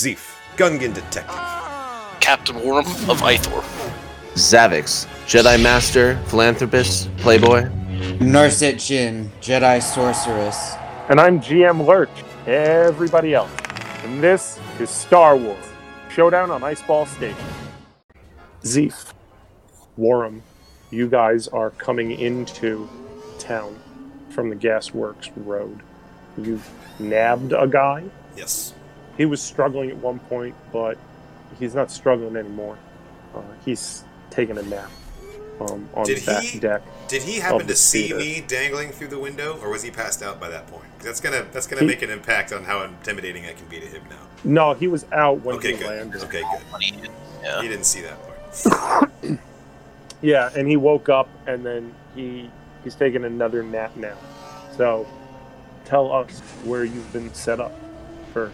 [0.00, 2.20] Zeef, Gungan Detective.
[2.20, 3.62] Captain Worm of Ithor.
[4.32, 7.64] Xavix, Jedi Master, Philanthropist, Playboy.
[8.18, 10.74] Narset Jinn, Jedi Sorceress.
[11.10, 12.08] And I'm GM Lurch,
[12.46, 13.50] everybody else.
[14.02, 15.62] And this is Star Wars
[16.08, 17.44] Showdown on Iceball Station.
[18.62, 19.12] Zeef,
[19.98, 20.40] Warham,
[20.90, 22.88] you guys are coming into
[23.38, 23.78] town
[24.30, 25.80] from the Gasworks Road.
[26.38, 26.66] You've
[26.98, 28.04] nabbed a guy.
[28.34, 28.72] Yes.
[29.16, 30.96] He was struggling at one point, but
[31.58, 32.78] he's not struggling anymore.
[33.34, 34.90] Uh, he's taking a nap
[35.60, 36.82] um, on Did the back he- deck.
[37.08, 38.18] Did he happen to see theater.
[38.18, 40.84] me dangling through the window, or was he passed out by that point?
[41.00, 43.86] That's gonna that's gonna He- make an impact on how intimidating I can be to
[43.86, 44.16] him now.
[44.44, 45.86] No, he was out when Okay, he good.
[45.88, 46.22] landed.
[46.24, 47.10] Okay, good.
[47.42, 47.62] Yeah.
[47.62, 49.10] He didn't see that part.
[50.22, 52.50] Yeah, and he woke up and then he
[52.84, 54.16] he's taking another nap now.
[54.76, 55.06] So
[55.86, 57.72] tell us where you've been set up
[58.34, 58.52] for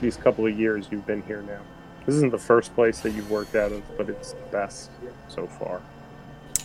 [0.00, 1.60] these couple of years you've been here now.
[2.06, 4.90] This isn't the first place that you've worked out of, but it's the best
[5.28, 5.82] so far.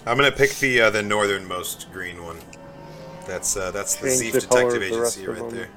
[0.06, 2.38] I'm gonna pick the uh, the northernmost green one.
[3.28, 5.70] That's uh, that's the Change Zeef the Detective the Agency right there.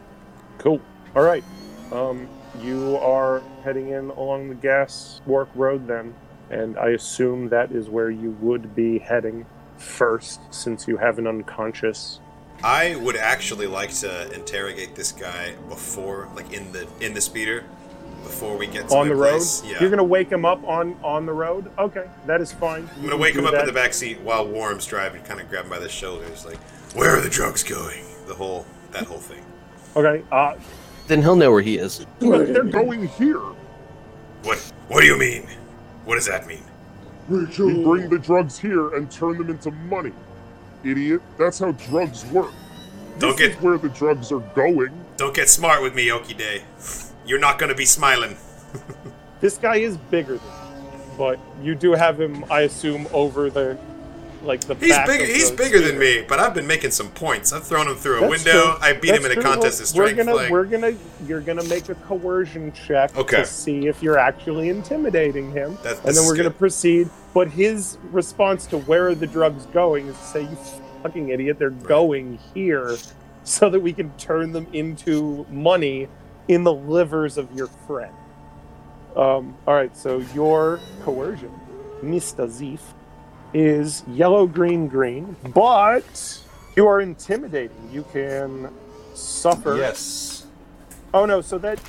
[0.59, 0.81] Cool.
[1.15, 1.45] All right.
[1.93, 2.29] Um,
[2.61, 6.15] you are heading in along the gas work road then,
[6.51, 9.47] and I assume that is where you would be heading
[9.79, 12.21] first, since you have an unconscious.
[12.63, 17.65] I would actually like to interrogate this guy before, like in the in the speeder,
[18.23, 19.31] before we get to on the road.
[19.31, 19.63] place.
[19.65, 19.81] Yeah.
[19.81, 21.71] You're gonna wake him up on on the road.
[21.79, 22.89] Okay, that is fine.
[22.97, 25.65] I'm gonna wake him up in the back seat while Warm's driving, kind of grab
[25.65, 26.59] him by the shoulders, like,
[26.95, 29.43] "Where are the drugs going?" The whole that whole thing.
[29.95, 30.23] Okay.
[30.33, 30.55] Uh,
[31.07, 32.05] Then he'll know where he is.
[32.19, 33.41] They're going here.
[34.43, 35.47] What What do you mean?
[36.05, 36.63] What does that mean?
[37.29, 40.13] We bring the drugs here and turn them into money.
[40.87, 41.21] Idiot.
[41.39, 42.53] That's how drugs work.
[43.19, 44.91] Don't This get is where the drugs are going.
[45.17, 46.63] don't get smart with me, Okie Day.
[47.27, 48.37] You're not gonna be smiling.
[49.41, 50.43] this guy is bigger than
[50.83, 53.79] you, but you do have him, I assume, over the
[54.47, 54.75] like the.
[54.77, 55.25] He's bigger.
[55.25, 57.53] He's bigger than me, but I've been making some points.
[57.53, 58.77] I've thrown him through a That's window.
[58.77, 58.77] true.
[58.81, 59.43] I beat him That's in a true.
[59.43, 60.17] contest of strength.
[60.17, 60.93] We're gonna, like, we're gonna,
[61.27, 63.39] you're gonna make a coercion check Okay.
[63.39, 67.09] to see if you're actually intimidating him, That's- and then we're gonna proceed.
[67.35, 70.57] But his response to where are the drugs going is to say, "You
[71.03, 71.59] fucking idiot!
[71.59, 72.97] They're going here,
[73.45, 76.09] so that we can turn them into money
[76.49, 78.13] in the livers of your friend."
[79.17, 81.51] Um, all right, so your coercion,
[82.03, 82.47] Mr.
[82.49, 82.81] Zeef,
[83.55, 86.41] is yellow, green, green, but
[86.77, 87.89] you are intimidating.
[87.93, 88.71] You can
[89.15, 89.77] suffer.
[89.77, 90.47] yes.
[91.15, 91.81] Oh no, so that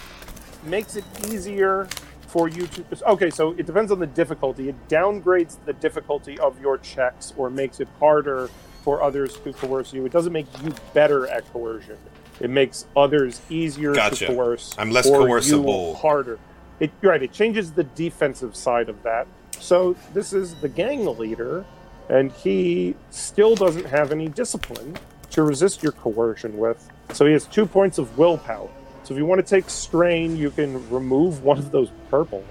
[0.63, 1.87] makes it easier
[2.27, 2.85] for you to.
[3.07, 4.69] Okay, so it depends on the difficulty.
[4.69, 8.49] It downgrades the difficulty of your checks or makes it harder
[8.83, 10.05] for others to coerce you.
[10.05, 11.97] It doesn't make you better at coercion.
[12.39, 14.27] It makes others easier Gotcha.
[14.27, 14.75] to coerce.
[14.77, 15.95] I'm less coercible.
[15.95, 16.39] harder.
[16.79, 17.21] It right.
[17.21, 19.27] It changes the defensive side of that.
[19.59, 21.65] So this is the gang leader,
[22.09, 24.97] and he still doesn't have any discipline
[25.31, 26.89] to resist your coercion with.
[27.13, 28.69] So he has two points of willpower.
[29.03, 32.45] So if you want to take strain, you can remove one of those purples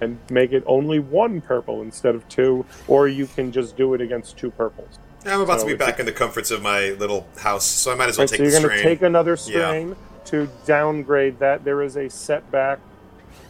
[0.00, 4.00] and make it only one purple instead of two, or you can just do it
[4.00, 4.98] against two purples.
[5.24, 7.64] I'm about So to be it's a- back in the comforts of my little house,
[7.64, 8.96] so I might as well Right, take so you're the going to strain.
[8.96, 9.36] take another Yeah.
[9.68, 11.64] strain to downgrade that.
[11.64, 12.80] There is a setback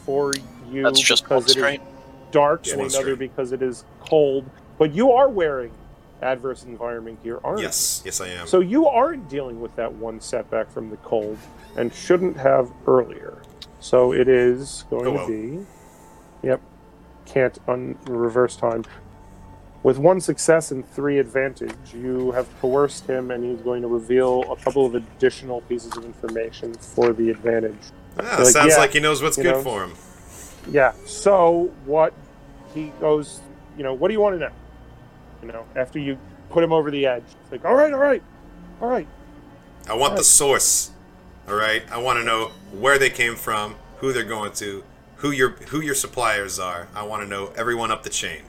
[0.04, 0.32] for
[0.70, 1.80] you That's just one because it is strain.
[2.34, 4.44] Dark and another because it is cold.
[4.76, 5.70] But you are wearing
[6.20, 7.64] adverse environment gear, aren't you?
[7.66, 8.46] yes, yes, I am.
[8.46, 11.38] So you aren't dealing with that one setback from the cold
[11.76, 13.40] and shouldn't have earlier.
[13.80, 15.26] So it is going Oh, well.
[15.26, 15.66] to be.
[16.48, 16.60] Yep.
[17.26, 18.84] Can't un- reverse time.
[19.84, 24.50] With one success and three advantage, you have coerced him and he's going to reveal
[24.50, 27.76] a couple of additional pieces of information for the advantage.
[28.18, 29.62] Ah, like, sounds yeah, like he knows what's good know.
[29.62, 29.92] for him.
[30.72, 30.92] Yeah.
[31.04, 32.14] So what
[32.74, 33.40] he goes,
[33.76, 34.52] you know, what do you want to know?
[35.42, 36.18] You know, after you
[36.50, 38.22] put him over the edge, it's like, all right, all right,
[38.80, 39.06] all right.
[39.88, 40.90] I want the source.
[41.46, 41.82] All right.
[41.90, 44.82] I want to know where they came from, who they're going to,
[45.16, 46.88] who your who your suppliers are.
[46.94, 48.42] I want to know everyone up the chain.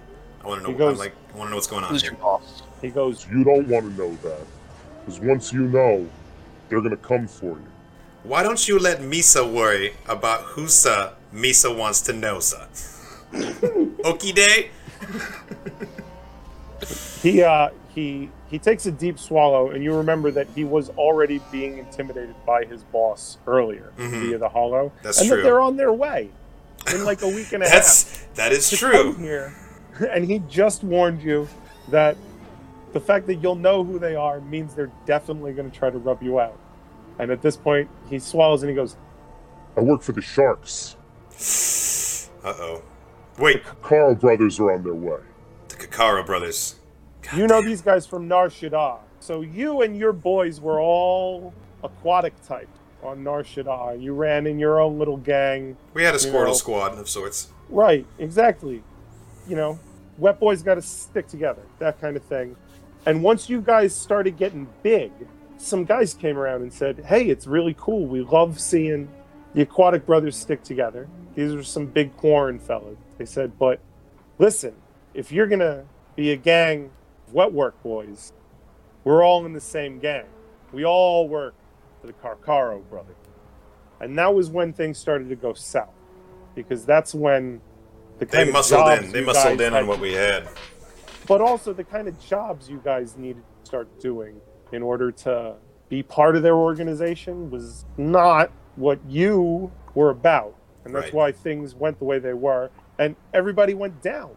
[0.44, 0.72] I want to know.
[0.74, 1.16] He goes- I like.
[1.34, 2.12] I want to know what's going on Who's here.
[2.12, 2.64] your boss?
[2.82, 4.40] He goes, You don't want to know that.
[5.06, 6.08] Because once you know,
[6.70, 7.66] they're going to come for you.
[8.24, 12.66] Why don't you let Misa worry about who's uh, Misa wants to know, sir?
[14.06, 14.70] Okie day.
[17.22, 21.42] he uh he he takes a deep swallow and you remember that he was already
[21.52, 24.22] being intimidated by his boss earlier Mhm.
[24.22, 25.38] via the hollow That's and true.
[25.38, 26.30] that they're on their way
[26.94, 29.14] in like a week and a half That's that is true.
[29.16, 29.54] here
[30.12, 31.48] and he just warned you
[31.90, 32.16] that
[32.94, 35.98] the fact that you'll know who they are means they're definitely going to try to
[35.98, 36.58] rub you out
[37.18, 38.98] and at this point he swallows and he goes
[39.78, 40.96] I work for the Sharks.
[42.44, 42.82] Uh oh.
[43.38, 45.20] Wait, Kakara brothers are on their way.
[45.70, 46.76] the Kakara brothers.
[47.36, 49.00] You know these guys from Nar Shaddaa.
[49.20, 51.54] So you and your boys were all
[51.84, 52.70] aquatic type
[53.04, 54.02] on Nar Shaddaa.
[54.02, 55.76] You ran in your own little gang.
[55.94, 56.54] We had a You Squirtle know.
[56.54, 57.50] squad of sorts.
[57.70, 58.84] Right, exactly.
[59.48, 59.80] You know,
[60.18, 62.56] wet boys got to stick together, that kind of thing.
[63.06, 65.12] And once you guys started getting big,
[65.58, 68.06] some guys came around and said, "Hey, it's really cool.
[68.06, 69.10] We love seeing
[69.54, 71.08] the Aquatic Brothers stick together.
[71.36, 73.80] These are some big Quarren fellas." They said, "But
[74.40, 74.76] listen,
[75.14, 75.86] if you're gonna
[76.16, 76.92] be a gang
[77.28, 78.34] of wet work boys,
[79.04, 80.26] we're all in the same gang.
[80.72, 81.54] We all work
[82.02, 83.16] for the Carcaro brothers."
[84.02, 85.94] And that was when things started to go south,
[86.54, 87.62] because that's when
[88.20, 89.12] the They kind of muscled jobs in.
[89.12, 90.48] They muscled in on what we had.
[91.28, 94.40] but also the kind of jobs you guys needed to start doing
[94.72, 95.56] in order to
[95.90, 100.54] be part of their organization was not what you were about.
[100.84, 101.14] And that's Right.
[101.14, 102.70] why things went the way they were.
[102.98, 104.36] And everybody went down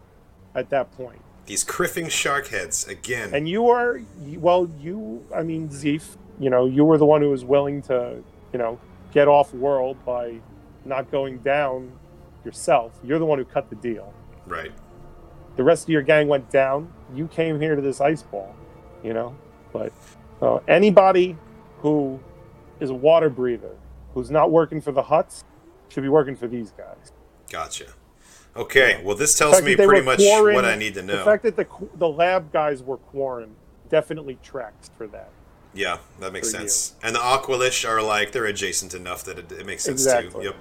[0.55, 1.21] at that point.
[1.47, 3.35] These kriffing shark heads again.
[3.35, 4.01] And you are,
[4.37, 8.23] well, you, I mean, Zeef, you know, you were the one who was willing to,
[8.53, 8.79] you know,
[9.13, 10.35] get off world by
[10.85, 11.93] not going down
[12.45, 12.99] yourself.
[13.03, 14.13] You're the one who cut the deal
[14.47, 14.73] right.
[15.57, 16.93] the rest of your gang went down.
[17.15, 18.55] You came here to this ice ball,
[19.03, 19.37] you know.
[19.73, 19.93] But
[20.41, 21.37] uh, anybody
[21.81, 22.21] who
[22.81, 23.77] is a water breather,
[24.15, 25.45] who's not working for the Hutts,
[25.89, 27.13] should be working for these guys.
[27.51, 27.87] Gotcha.
[28.59, 29.01] Okay.
[29.05, 31.19] Well, this tells me pretty much quarren- what I need to know.
[31.19, 33.55] The fact that the the lab guys were quarren
[33.89, 35.31] definitely tracks for that.
[35.75, 36.69] Yeah, that makes for you.
[36.69, 36.95] sense.
[37.03, 40.41] And the Aqualish are like they're adjacent enough that it, it makes sense Exactly.
[40.43, 40.47] too.
[40.49, 40.57] Yep.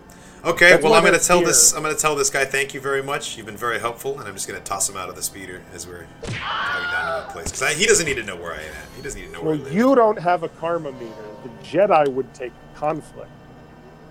[0.45, 1.47] Okay, That's well I'm gonna tell here.
[1.47, 3.35] this I'm gonna tell this guy thank you very much.
[3.35, 5.87] You've been very helpful, and I'm just gonna toss him out of the speeder as
[5.87, 8.75] we're going down to that place because he doesn't need to know where I am.
[8.95, 11.11] He doesn't need to know where Well, you don't have a karma meter.
[11.43, 13.31] The Jedi would take conflict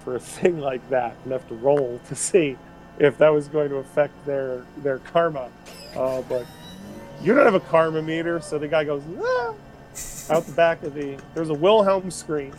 [0.02, 2.56] for a thing like that and have to roll to see
[2.98, 5.50] if that was going to affect their their karma.
[5.94, 6.46] Uh, but
[7.22, 9.54] you don't have a karma meter, so the guy goes "Ah,"
[10.30, 11.18] out the back of the.
[11.34, 12.54] There's a Wilhelm scream.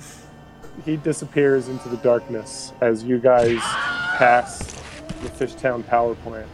[0.86, 4.60] He disappears into the darkness as you guys pass
[5.22, 6.48] the Fishtown power plant.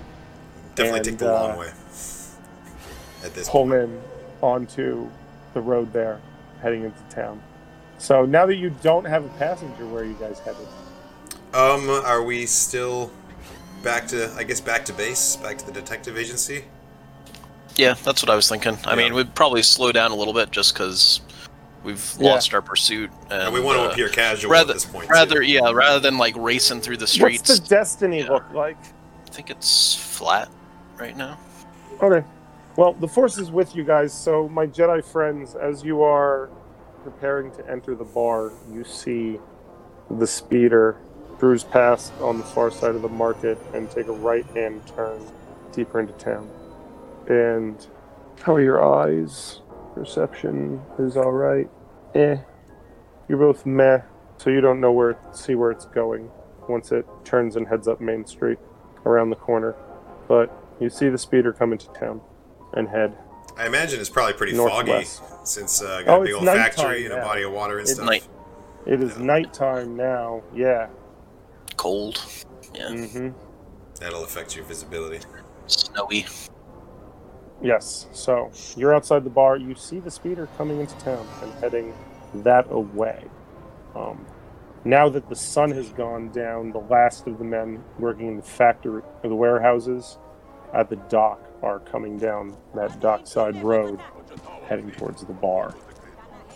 [0.75, 1.67] Definitely and, take the long uh, way.
[3.23, 4.01] At this pull in
[4.41, 5.09] onto
[5.53, 6.19] the road there,
[6.61, 7.41] heading into town.
[7.97, 10.67] So now that you don't have a passenger, where are you guys headed?
[11.53, 13.11] Um, are we still
[13.83, 16.65] back to I guess back to base, back to the detective agency?
[17.75, 18.77] Yeah, that's what I was thinking.
[18.85, 18.95] I Yeah.
[18.95, 21.21] mean, we'd probably slow down a little bit just because
[21.83, 22.31] we've Yeah.
[22.31, 25.09] lost our pursuit, and, And we want to uh, appear casual rather, at this point.
[25.09, 25.47] rather, too.
[25.47, 27.49] yeah, rather than like racing through the streets.
[27.49, 28.31] What's the destiny Yeah.
[28.31, 28.77] look like?
[29.27, 30.49] I think it's flat
[30.97, 31.37] right now.
[32.01, 32.25] Okay.
[32.75, 34.13] Well, the force is with you guys.
[34.13, 36.49] So, my Jedi friends, as you are
[37.03, 39.39] preparing to enter the bar, you see
[40.09, 40.97] the speeder
[41.37, 45.21] cruise past on the far side of the market and take a right-hand turn
[45.71, 46.49] deeper into town.
[47.27, 47.85] And
[48.41, 49.61] how are your eyes?
[49.95, 51.69] Perception is all right.
[52.15, 52.37] Eh.
[53.29, 53.99] You're both meh,
[54.37, 56.29] so you don't know where see where it's going
[56.67, 58.57] once it turns and heads up Main Street
[59.05, 59.75] around the corner.
[60.27, 62.21] But you see the speeder come into town
[62.73, 63.15] and head.
[63.57, 65.19] I imagine it's probably pretty Northwest.
[65.21, 67.77] foggy since uh, got Oh, a big old nighttime factory and a body of water
[67.77, 68.05] and It's stuff.
[68.05, 68.27] night.
[68.85, 69.23] It is Yeah.
[69.25, 70.41] nighttime now.
[70.53, 70.87] Yeah.
[71.83, 72.25] Cold.
[72.73, 72.95] Yeah.
[72.95, 73.31] hmm
[73.99, 75.19] That'll affect your visibility.
[75.67, 76.25] Snowy.
[77.61, 78.07] Yes.
[78.13, 79.57] So you're outside the bar.
[79.57, 81.93] You see the speeder coming into town and heading
[82.35, 83.25] that away.
[83.95, 84.25] Um,
[84.85, 88.43] now that the sun has gone down, the last of the men working in the
[88.43, 90.17] factory or the warehouses
[90.73, 93.99] at the dock are coming down that dockside road,
[94.69, 95.75] heading towards the bar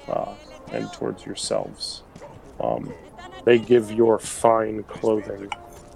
[0.07, 0.36] uh,
[0.72, 2.03] and towards yourselves.
[2.62, 2.93] Um,
[3.47, 5.49] they give your fine clothing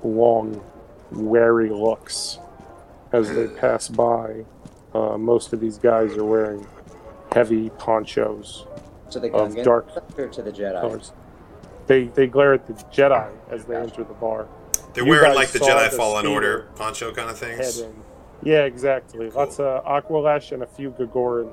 [0.06, 0.64] long,
[1.12, 2.40] wary looks
[3.12, 4.46] as they pass by.
[4.94, 6.66] Uh, most of these guys are wearing
[7.34, 8.66] heavy ponchos
[9.10, 10.80] To the Of dark or to the Jedi?
[10.80, 11.12] colors.
[11.88, 14.48] They they glare at the Jedi as they enter the bar.
[14.94, 17.84] They're You wearing like the Jedi the Fallen Order poncho kind of things.
[18.44, 19.30] Yeah, exactly.
[19.30, 19.38] Cool.
[19.42, 21.52] Lots of Aqualish and a few Gigoran.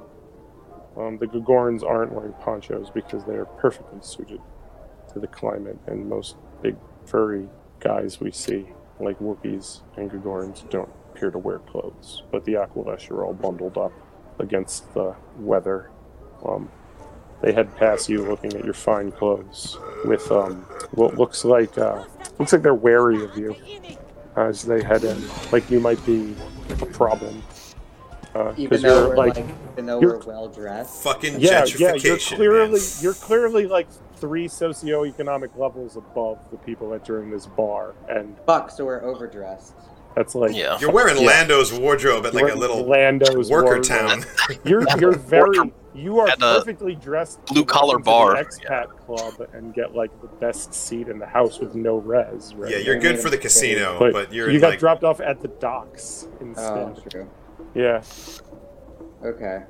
[0.97, 4.41] Um, the Gigorans aren't wearing ponchos because they are perfectly suited
[5.21, 7.49] to the climate, and most big furry
[7.81, 8.67] guys we see,
[9.01, 12.23] like Wookiees and Gigorans, don't appear to wear clothes.
[12.31, 13.93] But the Aqualish are all bundled up
[14.39, 15.91] against the weather.
[16.45, 16.71] Um,
[17.43, 22.05] they head past you, looking at your fine clothes, with um, what looks like uh,
[22.39, 23.55] looks like they're wary of you
[24.37, 25.17] as they head in,
[25.53, 26.35] like you might be
[26.81, 27.43] a problem.
[28.37, 31.03] Even Because though you're we're like, like, even though you're- we're well dressed.
[31.03, 32.05] Fucking yeah, yeah, gentrification.
[32.05, 32.89] you're clearly man.
[33.01, 33.89] you're clearly like
[34.21, 39.75] three socioeconomic levels above the people entering this bar, and Fuck, so we're overdressed.
[40.17, 40.79] That's like Yeah.
[40.81, 41.27] You're wearing Yeah.
[41.29, 43.85] Lando's wardrobe at like a little Lando's worker wardrobe.
[43.85, 44.25] town.
[44.65, 47.45] You're you're very you are uh, perfectly dressed.
[47.47, 48.35] blue collar bar.
[48.37, 52.55] expat club and get like the best seat in the house with no res.
[52.55, 52.71] Right?
[52.73, 55.05] yeah, you're They good made for the casino, But but, you're you got like dropped
[55.05, 56.45] off at the docks Oh,
[56.95, 57.11] instead.
[57.11, 57.31] true.
[57.75, 58.03] Yeah.
[59.25, 59.63] Okay.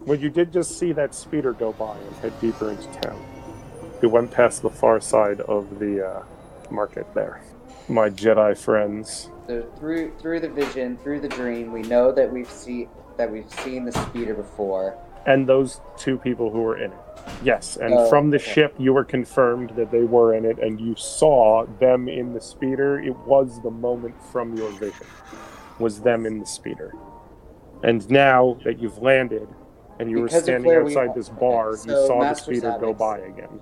[0.00, 3.20] Well, you did just see that speeder go by and head deeper into town.
[4.02, 6.22] It went past the far side of the uh,
[6.70, 7.40] market there.
[7.88, 9.30] My Jedi friends.
[9.46, 13.50] So through through the vision, through the dream, we know that we've seen that we've
[13.60, 14.98] seen the speeder before.
[15.24, 16.98] And those two people who were in it.
[17.44, 18.52] Yes, and Oh, from the okay.
[18.52, 22.40] ship, you were confirmed that they were in it, and you saw them in the
[22.40, 22.98] speeder.
[22.98, 25.06] It was the moment from your vision,
[25.78, 26.92] was them in the speeder.
[27.84, 29.46] And now that you've landed,
[30.00, 32.24] and you Because were standing where we outside this bar, okay, you so saw the
[32.24, 33.60] Master speeder go by again.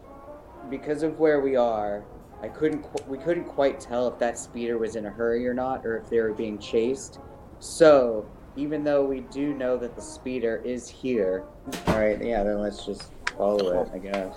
[0.71, 2.05] Because of where we are,
[2.43, 5.53] I couldn't qu- we couldn't quite tell if that speeder was in a hurry or
[5.55, 7.19] not, or if they were being chased.
[7.59, 8.25] So
[8.57, 11.45] even though we do know that the speeder is here,
[11.89, 14.37] all right, yeah, then let's just follow it, I guess.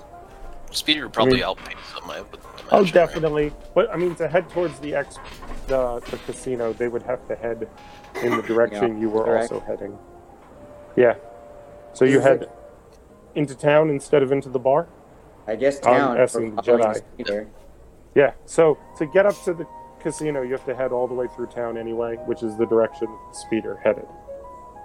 [0.72, 2.10] Speeder would probably mean- outpace them.
[2.10, 2.94] I would imagine, Oh, right?
[2.94, 3.54] definitely.
[3.76, 5.18] But I mean, to head towards the ex,
[5.68, 7.70] the, the casino, they would have to head
[8.24, 9.52] in the direction you were correct.
[9.52, 9.98] also heading.
[10.96, 11.16] Yeah.
[11.94, 12.52] So you head it-
[13.36, 14.88] into town instead of into the bar.
[15.48, 16.16] I guess town.
[16.28, 16.96] for the Jedi.
[17.14, 17.48] speeder.
[18.16, 18.34] Yeah.
[18.46, 19.68] So to get up to the
[20.00, 23.08] casino, you have to head all the way through town anyway, which is the direction
[23.08, 24.06] the speeder headed.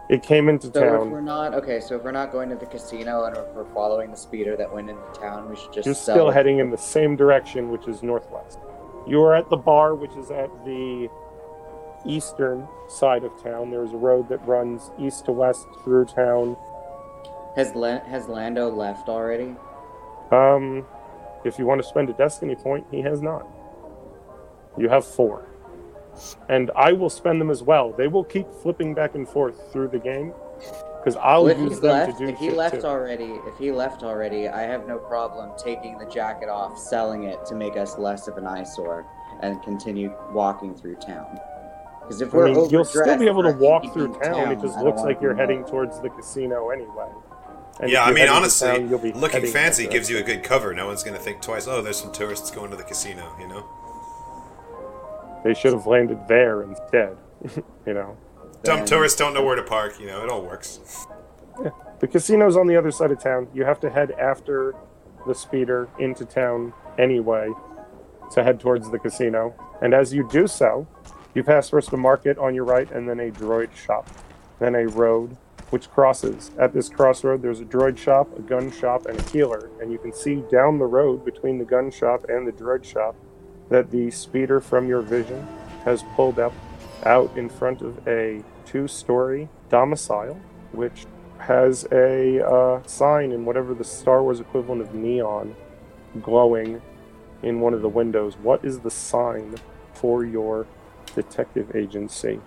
[0.08, 0.82] It came into town.
[0.82, 3.44] So if we're not okay, so if we're not going to the casino and if
[3.48, 6.70] we're following the speeder that went into town, we should just You're still heading in
[6.70, 8.58] the same direction, which is northwest.
[9.06, 11.10] You are at the bar, which is at the
[12.06, 13.70] eastern side of town.
[13.70, 16.56] There's a road that runs east to west through town.
[17.54, 19.56] Has La- has Lando left already?
[20.30, 20.84] Um,
[21.44, 23.46] if you want to spend a destiny point, he has not.
[24.76, 25.46] You have four.
[26.48, 27.92] And I will spend them as well.
[27.92, 30.32] They will keep flipping back and forth through the game
[30.98, 32.86] because I'll Well, use them left, to do if he left too.
[32.86, 37.44] already, if he left already, I have no problem taking the jacket off, selling it
[37.46, 39.06] to make us less of an eyesore,
[39.40, 41.38] and continue walking through town.
[42.00, 44.50] Because if I we're mean, you'll still be able to walk through dink town.
[44.50, 47.08] It just I looks like you're heading towards the casino anyway.
[47.80, 50.74] And yeah, I mean honestly, town, looking fancy that gives you a good cover.
[50.74, 51.66] No one's gonna think twice.
[51.68, 53.34] Oh, there's some tourists going to the casino.
[53.40, 53.66] You know.
[55.44, 57.16] They should have landed there instead.
[57.86, 58.16] you know,
[58.64, 60.00] Dumb Then- tourists don't know where to park.
[60.00, 61.06] You know, it all works.
[62.00, 63.48] the casino's on the other side of town.
[63.54, 64.74] You have to head after
[65.26, 67.50] the speeder into town anyway
[68.32, 69.54] to head towards the casino.
[69.80, 70.86] And as you do so,
[71.34, 74.08] you pass first a market on your right, and then a droid shop,
[74.58, 75.36] then a road
[75.70, 76.50] which crosses.
[76.58, 79.70] At this crossroad, there's a droid shop, a gun shop, and a healer.
[79.80, 83.14] And you can see down the road between the gun shop and the droid shop
[83.68, 85.46] that the speeder from your vision
[85.84, 86.52] has pulled up
[87.04, 90.40] out in front of a two story domicile,
[90.72, 91.06] which
[91.38, 95.54] has a uh, sign in whatever the Star Wars equivalent of neon
[96.22, 96.82] glowing
[97.42, 98.36] in one of the windows.
[98.36, 99.54] What is the sign
[99.92, 100.66] for your
[101.14, 102.40] detective agency,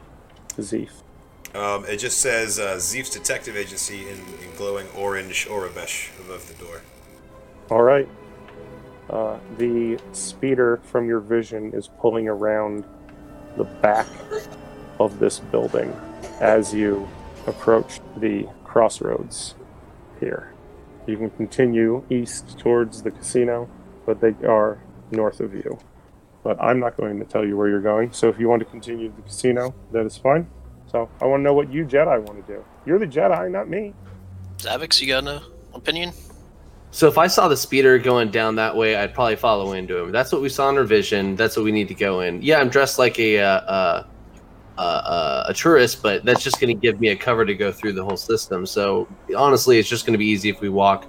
[0.58, 1.04] Zeef?
[1.53, 6.63] Um, it just says uh, Zeef's Detective Agency in, in glowing orange Aurebesh above the
[6.63, 6.81] door.
[7.70, 8.08] All right.
[9.10, 12.86] Uh, the speeder from your vision is pulling around
[13.58, 14.08] the back
[15.00, 15.93] of this building
[16.39, 17.08] as you
[17.48, 19.55] approach the crossroads
[20.20, 20.53] here.
[21.08, 23.70] You can continue east towards the casino,
[24.05, 25.79] but they are north of you.
[26.43, 28.65] But I'm not going to tell you where you're going, so if you want to
[28.65, 30.48] continue to the casino, that is fine.
[30.91, 32.65] So I want to know what you Jedi want to do.
[32.86, 33.93] You're the Jedi, not me.
[34.57, 35.41] Xavix, you got an
[35.74, 36.12] opinion?
[36.91, 40.12] So if I saw the speeder going down that way, I'd probably follow into him.
[40.12, 41.38] That's what we saw in our vision.
[41.38, 42.41] That's what we need to go in.
[42.41, 44.03] Yeah, I'm dressed like a uh, uh,
[44.77, 47.71] uh, uh, a tourist, but that's just going to give me a cover to go
[47.71, 48.65] through the whole system.
[48.65, 49.07] So
[49.38, 51.05] honestly, it's just going to be easy if we walk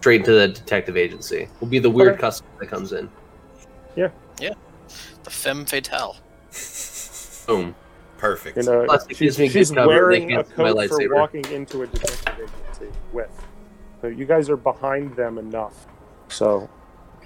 [0.00, 1.48] straight into the detective agency.
[1.60, 2.20] We'll be the weird Okay.
[2.20, 3.08] customer that comes in.
[3.96, 4.10] Yeah.
[4.38, 4.52] Yeah.
[5.24, 6.16] The femme fatale.
[7.46, 7.74] Boom.
[8.26, 8.56] Perfect.
[8.56, 11.86] You know, Plus, she's, gives me good she's wearing a coat for walking into a
[11.86, 13.30] detective agency with.
[14.00, 15.86] So you guys are behind them enough.
[16.28, 16.68] So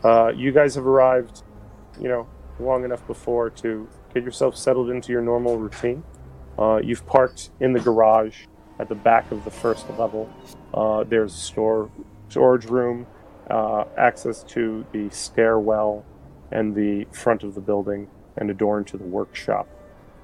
[0.05, 1.43] uh, you guys have arrived,
[1.99, 2.29] you know,
[2.59, 6.05] long enough before to get yourself settled into your normal routine.
[6.59, 8.45] Uh, you've parked in the garage
[8.79, 10.31] at the back of the first level.
[10.75, 11.91] Uh, there's a store,
[12.29, 13.07] storage room,
[13.49, 16.05] uh, access to the stairwell
[16.53, 19.67] and the front of the building, and a door into the workshop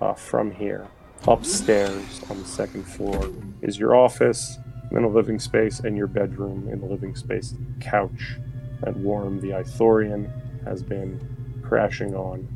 [0.00, 0.87] uh, from here.
[1.29, 3.31] Upstairs on the second floor
[3.62, 4.59] is your office,
[4.93, 6.69] then a living space, and your bedroom.
[6.71, 8.37] In the living space, couch
[8.83, 10.31] that Warm the Ithorian
[10.65, 11.19] has been
[11.62, 12.47] crashing on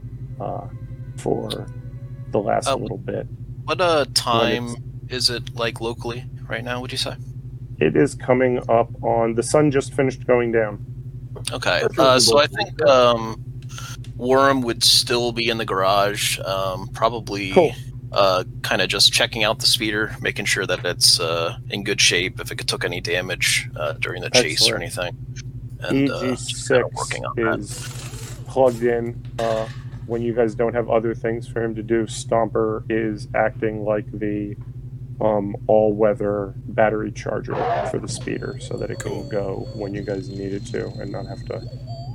[0.40, 0.68] uh,
[1.16, 1.66] for
[2.30, 2.76] the last Oh.
[2.76, 3.26] little bit.
[3.64, 4.74] What uh time
[5.08, 6.80] is it like locally right now?
[6.80, 7.14] Would you say?
[7.78, 10.84] It is coming up on the sun just finished going down.
[11.52, 11.82] Okay.
[11.98, 13.42] Uh, so I think um,
[14.20, 17.72] Worm would still be in the garage, um, probably Cool.
[18.12, 22.00] uh, kind of just checking out the speeder, making sure that it's uh, in good
[22.00, 25.16] shape, if it took any damage uh, during the chase or anything.
[25.80, 27.58] And uh, just kinda working on EG6 that.
[27.60, 29.24] is plugged in.
[29.38, 29.66] Uh,
[30.06, 34.04] when you guys don't have other things for him to do, Stomper is acting like
[34.12, 34.54] the
[35.22, 37.54] um, all-weather battery charger
[37.90, 39.20] for the speeder, so that it Cool.
[39.22, 41.62] can go when you guys need it to, and not have to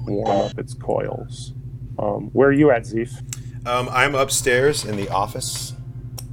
[0.05, 1.53] warm up its coils.
[1.97, 3.11] Um, where are you at, Zeef?
[3.67, 5.73] Um, I'm upstairs in the office,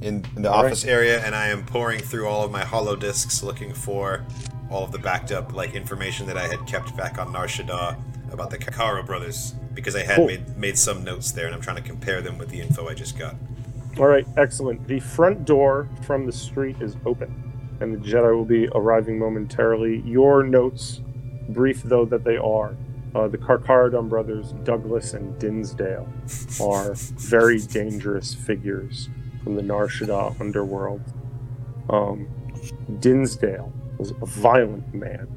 [0.01, 0.67] in, in the All right.
[0.67, 4.23] office area, and I am pouring through all of my hollow discs looking for
[4.69, 7.97] all of the backed up like information that I had kept back on Nar Shaddaa
[8.31, 10.27] about the Kakaro brothers because I had Cool.
[10.27, 12.93] made made some notes there, and I'm trying to compare them with the info I
[12.93, 13.35] just got.
[13.99, 14.87] All right, excellent.
[14.87, 17.31] The front door from the street is open,
[17.79, 20.01] and the Jedi will be arriving momentarily.
[20.05, 21.01] Your notes,
[21.49, 22.75] brief though that they are,
[23.15, 26.07] uh, the Karkarodon brothers, Douglas and Dinsdale,
[26.61, 29.09] are very dangerous figures
[29.43, 31.01] from the Nar Shaddaa underworld.
[31.89, 32.27] Um,
[32.99, 35.27] Dinsdale was a violent man,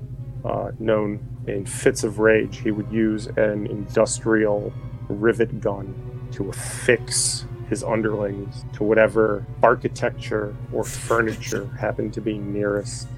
[0.45, 2.59] uh, known in fits of rage.
[2.59, 4.73] He would use an industrial
[5.09, 13.09] rivet gun to affix his underlings to whatever architecture or furniture happened to be nearest.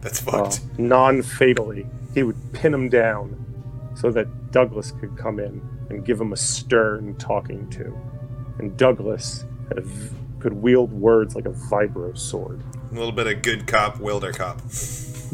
[0.00, 0.78] That's Uh, fucked.
[0.78, 3.44] non fatally, he would pin them down
[3.94, 7.96] so that Douglas could come in and give him a stern talking to.
[8.58, 12.62] And Douglas had a v- could wield words like a vibro sword.
[12.90, 14.60] a little bit of good cop, wilder cop.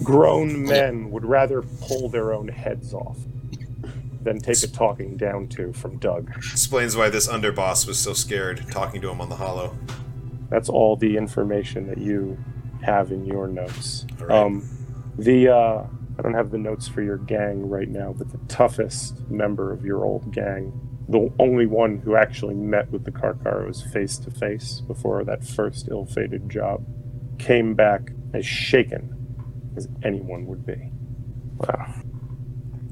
[0.03, 3.17] Grown men would rather pull their own heads off
[4.23, 6.31] than take a talking down to from Doug.
[6.37, 9.77] Explains why this underboss was so scared talking to him on the hollow.
[10.51, 12.37] That's all the information that you
[12.83, 14.05] have in your notes.
[14.21, 14.39] All right.
[14.39, 14.69] Um,
[15.17, 15.85] the uh,
[16.27, 20.05] don't have the notes for your gang right now, but the toughest member of your
[20.05, 20.73] old gang,
[21.09, 25.87] the only one who actually met with the Karkaros face to face before that first
[25.89, 26.85] ill-fated job,
[27.39, 29.13] came back as shaken
[29.77, 30.91] as anyone would be.
[31.59, 31.95] Wow.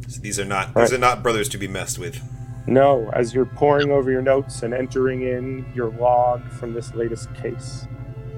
[0.07, 0.83] So these are not Right.
[0.83, 2.23] these are not brothers to be messed with.
[2.69, 7.35] No, as you're poring over your notes and entering in your log from this latest
[7.35, 7.89] case,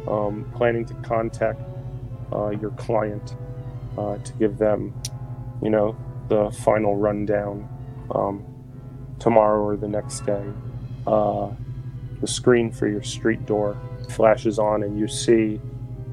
[0.08, 1.60] um, planning to contact
[2.32, 3.36] uh, your client
[3.96, 4.94] uh, to give them,
[5.62, 5.96] you know,
[6.28, 7.68] the final rundown
[8.14, 8.44] um,
[9.18, 10.44] tomorrow or the next day,
[11.06, 11.50] uh,
[12.20, 13.76] the screen for your street door
[14.10, 15.60] flashes on, and you see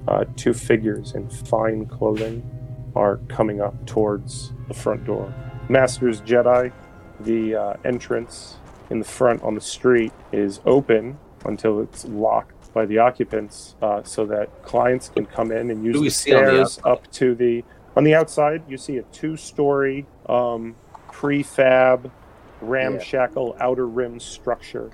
[0.08, 2.50] uh, two figures in fine clothing
[2.96, 5.34] are coming up towards the front door.
[5.70, 6.72] Masters Jedi
[7.20, 8.58] the uh, entrance
[8.90, 14.04] in the front on the street is open until it's locked by the occupants uh,
[14.04, 17.64] so that clients can come in and use the on the stairs up to the
[17.96, 20.76] on the outside you see a two-story um,
[21.08, 22.10] prefab
[22.62, 24.92] ramshackle outer rim structure.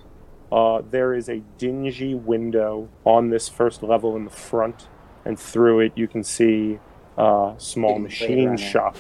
[0.52, 4.88] Uh, there is a dingy window on this first level in the front
[5.24, 6.80] and through it you can see
[7.18, 8.98] a small Blade machine shop.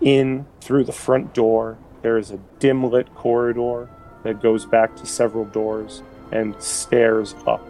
[0.00, 3.88] In through the front door there is a dim lit corridor
[4.22, 7.64] that goes back to several doors and stairs up.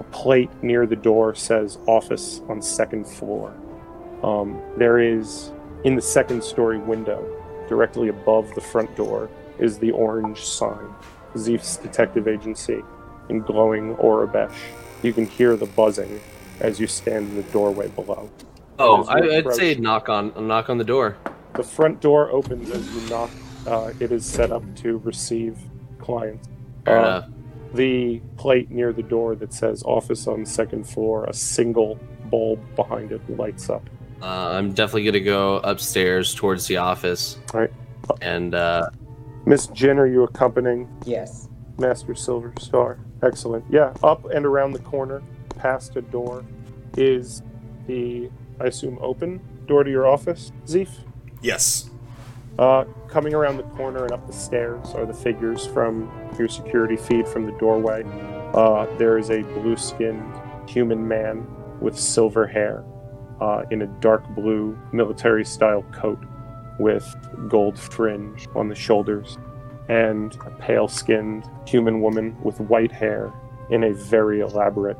[0.00, 3.52] A plate near the door says office on second floor.
[4.22, 5.52] Um, there is,
[5.84, 7.24] in the second story window,
[7.68, 9.28] directly above the front door,
[9.58, 10.94] is the orange sign,
[11.36, 12.82] Zeef's Detective Agency,
[13.28, 14.54] in glowing Aurebesh.
[15.02, 16.20] You can hear the buzzing
[16.60, 18.30] as you stand in the doorway below.
[18.78, 21.16] Oh, I, I'd approach- say knock on knock on the door.
[21.54, 23.30] The front door opens as you knock.
[23.66, 25.56] Uh, it is set up to receive
[25.98, 26.48] clients.
[26.86, 27.22] Uh.
[27.74, 31.98] The plate near the door that says office on the second floor, a single
[32.30, 33.88] bulb behind it lights up.
[34.22, 37.36] Uh, I'm definitely gonna go upstairs towards the office.
[37.52, 37.72] Alright.
[38.22, 38.90] And uh,
[39.44, 41.48] Miss Jinn, are you accompanying Yes.
[41.78, 42.98] Master Silver Star?
[43.22, 43.64] Excellent.
[43.70, 45.22] Yeah, up and around the corner,
[45.58, 46.44] past a door,
[46.96, 47.42] is
[47.86, 50.90] the, I assume, open door to your office, Zeef?
[51.42, 51.90] Yes.
[52.58, 56.96] Uh, coming around the corner and up the stairs are the figures from your security
[56.96, 58.04] feed from the doorway.
[58.54, 60.22] Uh, there is a blue skinned
[60.68, 61.44] human man
[61.80, 62.84] with silver hair
[63.40, 66.18] uh, in a dark blue military style coat
[66.78, 67.14] with
[67.48, 69.36] gold fringe on the shoulders,
[69.88, 73.32] and a pale skinned human woman with white hair
[73.70, 74.96] in a very elaborate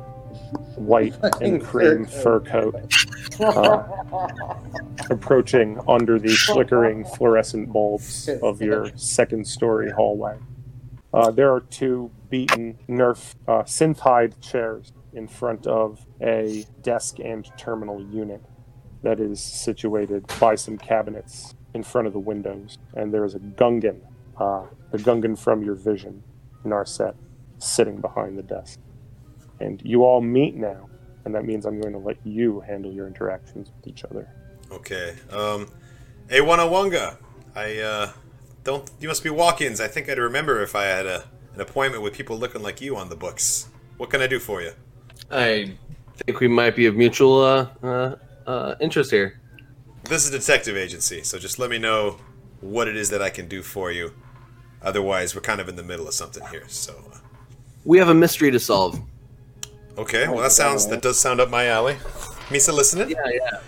[0.75, 2.75] white and cream fur coat
[3.39, 3.83] uh,
[5.09, 10.37] approaching under the flickering fluorescent bulbs of your second story hallway.
[11.13, 17.49] Uh, there are two beaten Nerf uh, synth-hide chairs in front of a desk and
[17.57, 18.41] terminal unit
[19.01, 22.77] that is situated by some cabinets in front of the windows.
[22.95, 24.01] And there is a Gungan,
[24.37, 26.23] uh, the Gungan from your vision,
[26.65, 27.15] Narset,
[27.59, 28.79] sitting behind the desk.
[29.59, 30.89] And you all meet now,
[31.23, 34.27] and that means I'm going to let you handle your interactions with each other.
[34.71, 35.15] Okay.
[35.31, 35.71] Um,
[36.29, 37.17] hey, Wanawanga.
[37.55, 38.11] I uh,
[38.63, 38.89] don't.
[38.99, 39.79] You must be walk-ins.
[39.79, 42.97] I think I'd remember if I had a, an appointment with people looking like you
[42.97, 43.69] on the books.
[43.97, 44.71] What can I do for you?
[45.31, 45.77] I
[46.25, 48.15] think we might be of mutual uh, uh,
[48.45, 49.39] uh, interest here.
[50.03, 52.19] This is a detective agency, so just let me know
[52.61, 54.13] what it is that I can do for you.
[54.81, 56.65] Otherwise, we're kind of in the middle of something here.
[56.67, 57.17] So, uh,
[57.85, 58.99] We have a mystery to solve.
[59.97, 60.27] Okay.
[60.27, 61.95] Well, that sounds that does sound up my alley.
[62.49, 63.09] Misa, listening.
[63.09, 63.59] Yeah, yeah.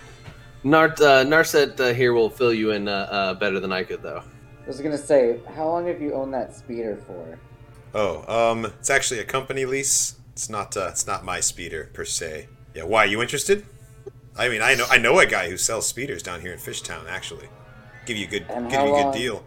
[0.64, 4.02] Nart, uh, Narset uh, here will fill you in uh, uh, better than I could,
[4.02, 4.22] though.
[4.64, 7.38] I was gonna say, how long have you owned that speeder for?
[7.94, 10.16] Oh, um, it's actually a company lease.
[10.32, 10.76] It's not.
[10.76, 12.48] Uh, it's not my speeder per se.
[12.74, 12.84] Yeah.
[12.84, 13.04] Why?
[13.04, 13.64] You interested?
[14.36, 14.86] I mean, I know.
[14.90, 17.08] I know a guy who sells speeders down here in Fishtown.
[17.08, 17.48] Actually,
[18.06, 19.12] give you a good, And give you a good long?
[19.12, 19.44] deal.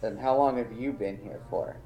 [0.00, 1.76] Then how long have you been here for?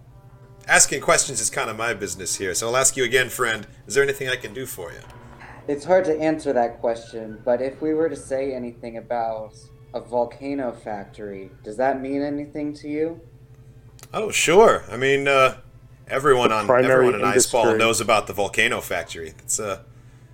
[0.69, 3.69] Asking questions is kind of my business here, so I'll ask you again, friend.
[3.87, 4.99] Is there anything I can do for you?
[5.69, 9.55] It's hard to answer that question, but if we were to say anything about
[9.95, 13.21] a volcano factory, does that mean anything to you?
[14.13, 14.85] Oh, sure.
[14.91, 15.59] I mean, uh,
[16.09, 17.61] everyone on everyone in industry.
[17.61, 19.35] Iceball knows about the volcano factory.
[19.39, 19.83] It's uh,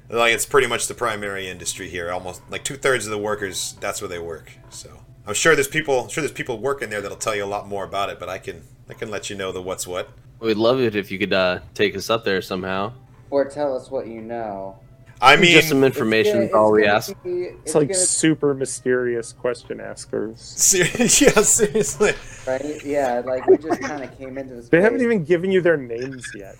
[0.08, 2.10] like it's pretty much the primary industry here.
[2.10, 4.50] Almost like two thirds of the workers, that's where they work.
[4.70, 7.46] So I'm sure there's people, I'm sure there's people working there that'll tell you a
[7.46, 8.18] lot more about it.
[8.18, 10.08] But I can, I can let you know the what's what.
[10.40, 12.92] We'd love it if you could uh, take us up there somehow.
[13.30, 14.78] Or tell us what you know.
[15.20, 17.12] I mean, Just some information It's gonna- all we ask.
[17.22, 20.40] be- It's, it's like gonna- super mysterious question askers.
[20.40, 20.78] ser-
[21.24, 22.12] yeah, seriously.
[22.46, 22.84] right?
[22.84, 24.68] Yeah, like we just kind of came into this.
[24.68, 26.56] They haven't even given you their names yet.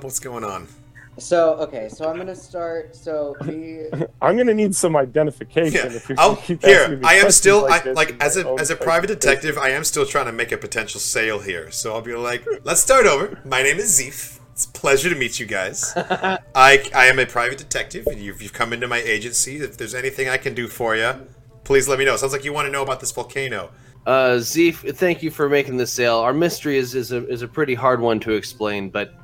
[0.00, 0.68] What's going on?
[1.18, 2.96] So okay, so I'm gonna start.
[2.96, 3.86] So we.
[4.22, 5.90] I'm gonna need some identification.
[5.90, 7.00] Yeah, If you're I'll, keep here.
[7.04, 9.58] I am still like, I, like as a as a private detective.
[9.58, 11.70] I am still trying to make a potential sale here.
[11.70, 13.40] So I'll be like, let's start over.
[13.44, 14.40] My name is Zeef.
[14.52, 15.92] It's a pleasure to meet you guys.
[15.96, 18.06] I I am a private detective.
[18.06, 19.56] and You've, you've come into my agency.
[19.56, 21.26] If there's anything I can do for you,
[21.64, 22.16] please let me know.
[22.16, 23.70] Sounds like you want to know about this volcano.
[24.04, 26.16] Uh, Zeef, thank you for making the sale.
[26.18, 29.21] Our mystery is, is, a, is a pretty hard one to explain, but we've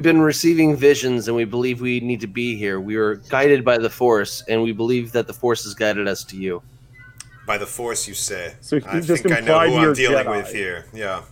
[0.00, 2.80] been receiving visions and we believe we need to be here.
[2.80, 6.24] We are guided by the Force, and we believe that the Force has guided us
[6.24, 6.62] to you.
[7.46, 8.54] By the force, you say.
[8.60, 10.36] So you I just think I know implied who I'm you're dealing Jedi.
[10.36, 10.86] with here.
[10.94, 11.24] Yeah.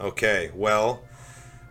[0.00, 0.52] Okay.
[0.54, 1.02] Well,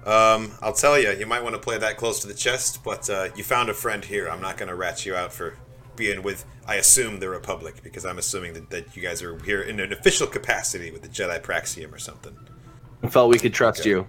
[0.06, 1.12] um, I'll tell you.
[1.12, 3.74] You might want to play that close to the chest, but uh, you found a
[3.74, 4.28] friend here.
[4.30, 5.56] I'm not going to rat you out for
[5.96, 6.44] being with.
[6.68, 9.94] I assume the Republic because I'm assuming that, that you guys are here in an
[9.94, 12.38] official capacity with the Jedi Praxeum or something.
[13.02, 13.92] We felt we could trust Okay.
[13.92, 14.08] you.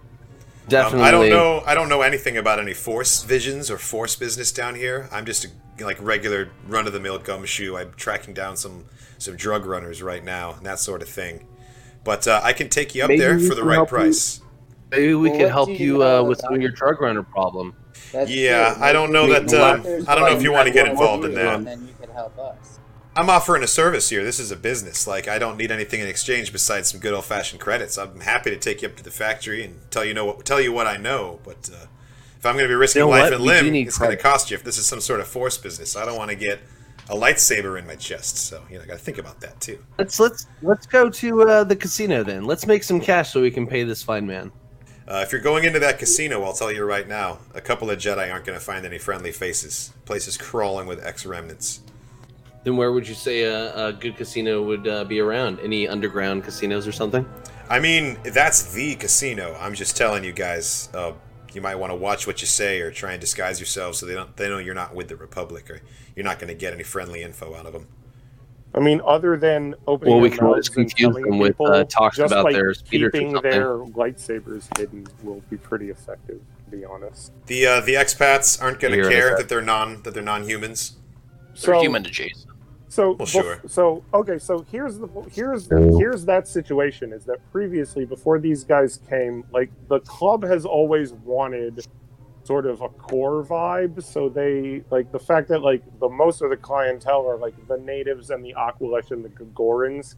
[0.64, 1.07] Um, Definitely.
[1.07, 1.62] I don't know.
[1.66, 5.09] I don't know anything about any Force visions or Force business down here.
[5.12, 7.77] I'm just a like regular run of the mill gumshoe.
[7.77, 8.85] I'm tracking down some
[9.18, 11.46] some drug runners right now and that sort of thing.
[12.05, 13.96] But uh, I can take you up Maybe there for the right help you.
[13.96, 14.40] price.
[14.90, 17.75] Maybe we Well, could help you you uh, with some of your drug runner problem.
[18.12, 18.83] That's Yeah, true.
[18.85, 21.25] I don't know Maybe that, uh, there's I don't know if you wanna get involved
[21.25, 21.55] in that.
[21.57, 22.71] and Then you could help us.
[23.14, 24.25] I'm offering a service here.
[24.25, 25.07] This is a business.
[25.07, 27.98] Like I don't need anything in exchange besides some good old fashioned credits.
[27.98, 30.61] I'm happy to take you up to the factory and tell you know what, tell
[30.61, 31.40] you what I know.
[31.44, 31.87] But uh,
[32.38, 33.33] if I'm going to be risking You know life what?
[33.35, 34.57] and limb, it's going to cost you.
[34.57, 36.61] If this is some sort of force business, I don't want to get
[37.11, 38.38] a lightsaber in my chest.
[38.38, 39.85] So you know, I got to think about that too.
[39.98, 42.44] Let's let's let's go to uh, the casino then.
[42.44, 44.53] Let's make some cash so we can pay this fine man.
[45.07, 47.98] Uh, if you're going into that casino, I'll tell you right now, a couple of
[47.98, 49.92] Jedi aren't going to find any friendly faces.
[50.07, 51.81] Place is crawling with ex remnants.
[52.64, 55.59] Then where would you say a, a good casino would uh, be around?
[55.61, 57.29] Any underground casinos or something?
[57.68, 59.57] I mean, that's the casino.
[59.59, 60.88] I'm just telling you guys.
[60.94, 61.12] Uh,
[61.55, 64.14] you might want to watch what you say or try and disguise yourself so they
[64.14, 65.81] don't they know you're not with the Republic or
[66.16, 67.87] you're not going to get any friendly info out of them.
[68.75, 71.85] I mean, other than opening Well, we their can always confuse them with, people, uh,
[71.85, 73.51] talks just about like their speeders keeping something.
[73.51, 77.33] their lightsabers hidden will be pretty effective, to be honest.
[77.46, 80.92] The uh, the expats aren't going to care that they're non that they're non-humans.
[80.92, 82.52] They're So, human adjacent.
[82.92, 83.57] So, Well, sure.
[83.57, 84.38] bef- so okay.
[84.38, 85.66] So here's the here's
[85.98, 87.14] here's that situation.
[87.14, 91.87] Is that previously, before these guys came, like the club has always wanted
[92.44, 94.02] sort of a core vibe.
[94.02, 97.78] So they like the fact that like the most of the clientele are like the
[97.78, 100.16] natives and the Aqualish and the Gigorans.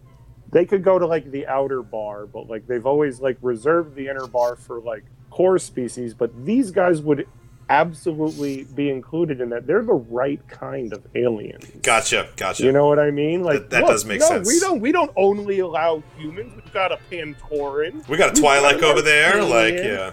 [0.50, 4.08] They could go to like the outer bar, but like they've always like reserved the
[4.08, 6.12] inner bar for like core species.
[6.12, 7.28] But these guys would
[7.70, 9.66] absolutely be included in that.
[9.66, 11.64] They're the right kind of aliens.
[11.82, 12.62] Gotcha, gotcha.
[12.64, 13.42] You know what I mean?
[13.42, 14.48] Like That- that look, does make no, sense.
[14.48, 16.52] We don't we don't only allow humans.
[16.54, 18.06] We've got a Pantoran.
[18.08, 20.12] we got a Twi'lek over there, like yeah.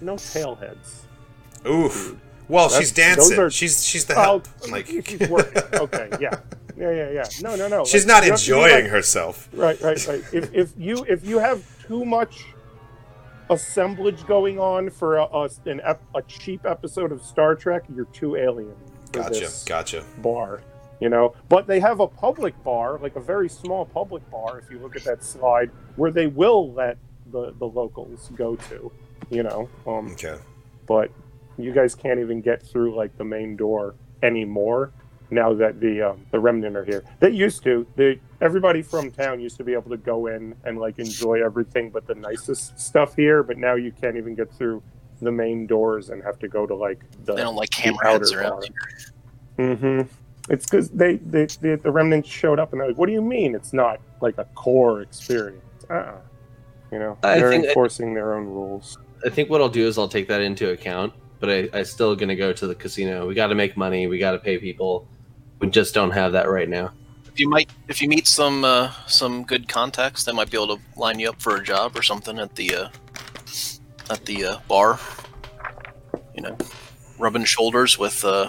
[0.00, 1.00] no tailheads.
[1.66, 2.16] Oof.
[2.48, 3.38] Well, That's- she's dancing.
[3.38, 4.48] are- she's she's the Oh, help.
[4.70, 5.62] Like she's working.
[5.74, 6.38] Okay, yeah,
[6.76, 7.24] yeah, yeah, yeah.
[7.40, 7.84] No, no, no.
[7.84, 9.48] she's Like, not you have to be enjoying like- herself.
[9.52, 10.22] Right, right, right.
[10.32, 12.44] if, if you if you have too much
[13.52, 18.06] assemblage going on for a, a, an ep, a cheap episode of Star Trek, you're
[18.06, 18.74] too alien.
[19.12, 20.04] Gotcha, gotcha.
[20.18, 20.62] Bar,
[21.00, 21.34] you know.
[21.48, 24.58] But they have a public bar, like a very small public bar.
[24.58, 26.96] If you look at that slide, where they will let
[27.30, 28.90] the the locals go to,
[29.30, 29.68] you know.
[29.86, 30.36] Um, Okay.
[30.86, 31.10] but
[31.58, 34.92] you guys can't even get through like the main door anymore
[35.32, 37.02] now that the um, the remnant are here.
[37.18, 37.86] They used to.
[37.96, 41.90] They everybody from town used to be able to go in and like enjoy everything
[41.90, 43.42] but the nicest stuff here.
[43.42, 44.82] But now you can't even get through
[45.20, 47.34] the main doors and have to go to like the.
[47.34, 49.76] They don't like the hammerheads outer around here.
[49.76, 50.12] Mm-hmm.
[50.50, 53.22] It's because they, they, they the remnants showed up and they're like, "What do you
[53.22, 56.18] mean it's not like a core experience?" Uh-uh.
[56.90, 58.98] You know, I they're think- enforcing their own rules.
[59.24, 62.16] I think what I'll do is I'll take that into account, but I, I still
[62.16, 63.26] gonna go to the casino.
[63.26, 64.08] We got to make money.
[64.08, 65.06] We got to pay people.
[65.62, 66.90] We just don't have that right now.
[67.32, 70.76] If you might, if you meet some uh, some good contacts, they might be able
[70.76, 72.88] to line you up for a job or something at the uh,
[74.10, 74.98] at the uh, bar.
[76.34, 76.58] You know,
[77.16, 78.48] rubbing shoulders with uh,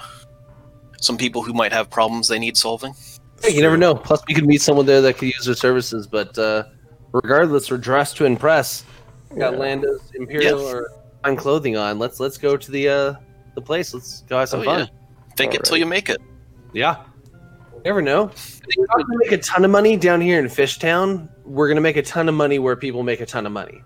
[1.00, 2.96] some people who might have problems they need solving.
[3.44, 3.94] Hey, you never know.
[3.94, 6.08] Plus, we could meet someone there that could use their services.
[6.08, 6.64] But uh,
[7.12, 8.84] regardless, we're dressed to impress.
[9.30, 9.60] We got Yeah.
[9.60, 10.66] Lando's Imperial Yeah.
[10.78, 10.90] or
[11.24, 12.00] fine clothing on.
[12.00, 13.14] Let's let's go to the uh,
[13.54, 13.94] the place.
[13.94, 14.80] Let's go have some Oh, fun.
[14.80, 14.86] yeah.
[15.38, 16.20] Fake it till you make it.
[16.74, 17.04] Yeah.
[17.74, 18.32] You never know.
[18.78, 21.30] We're not gonna make a ton of money down here in Fishtown.
[21.46, 23.84] We're gonna make a ton of money where people make a ton of money.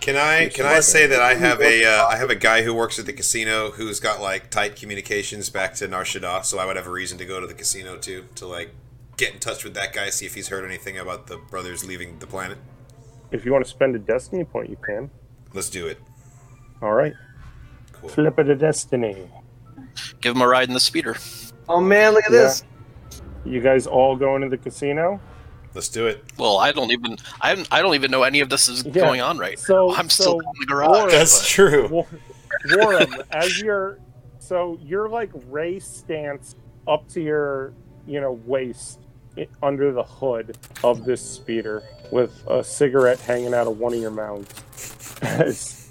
[0.00, 2.72] Can I can I say that I have a uh, I have a guy who
[2.72, 6.66] works at the casino who's got like tight communications back to Nar Shaddaa, so I
[6.66, 8.70] would have a reason to go to the casino too to like
[9.16, 12.18] get in touch with that guy, see if he's heard anything about the brothers leaving
[12.20, 12.58] the planet.
[13.32, 15.10] If you want to spend a destiny point, you can.
[15.52, 15.98] Let's do it.
[16.80, 17.12] All right.
[17.92, 18.08] Cool.
[18.08, 19.28] Flip it a destiny.
[20.20, 21.16] Give him a ride in the speeder.
[21.68, 22.38] Oh man, look at Yeah.
[22.38, 22.64] this.
[23.44, 25.20] You guys all going to the casino?
[25.74, 26.24] Let's do it.
[26.38, 28.92] Well, I don't even I haven't, I don't even know any of this is Yeah.
[28.92, 29.94] going on right So now.
[29.96, 30.88] I'm so still in the garage.
[30.88, 32.04] Warren- That's but- true.
[32.76, 33.98] Warren, as you're
[34.38, 37.72] so you're like Ray stance up to your
[38.06, 39.00] you know waist
[39.36, 44.00] i- under the hood of this speeder with a cigarette hanging out of one of
[44.00, 44.46] your mouths.
[45.22, 45.84] As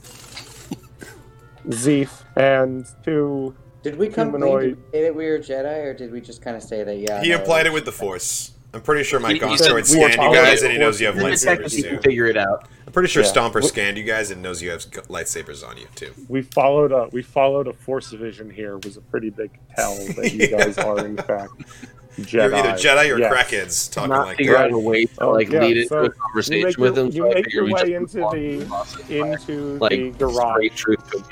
[1.70, 3.56] Zeef and two
[3.92, 4.42] Did we come clean?
[4.42, 4.78] Did Humanoid.
[4.78, 6.98] we say that we were Jedi, or did we just kind of say that?
[6.98, 7.22] Yeah.
[7.22, 8.52] He no, implied it with the Force.
[8.74, 10.72] I'm pretty sure my He- he Gonk said droid we were scanned you guys, and
[10.74, 11.42] he knows you have Force.
[11.42, 12.02] The lightsabers can too.
[12.02, 12.68] figure it out.
[12.86, 13.32] I'm pretty sure Yeah.
[13.32, 16.12] Stomper scanned you guys and knows you have lightsabers on you too.
[16.28, 20.32] we followed a we followed a force vision here was a pretty big tell that
[20.34, 21.52] you guys are in fact
[22.18, 22.32] Jedi.
[22.34, 23.32] You're either Jedi or Yes.
[23.34, 24.66] crackheads talking Not like figure that.
[24.66, 26.96] out a way to Oh, like yeah, lead into so a conversation you make with
[26.98, 27.12] your- him.
[27.12, 30.10] you so make figure your we way just into the- the process, into like the
[30.18, 31.30] garage straight truth.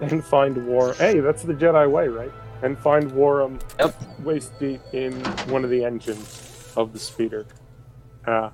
[0.00, 0.92] And find War.
[0.94, 2.32] Hey, that's the Jedi way, right?
[2.62, 3.96] And find Warham Yep.
[4.18, 5.14] waist deep in
[5.46, 6.42] one of the engines
[6.76, 7.46] of the speeder.
[8.26, 8.50] Uh,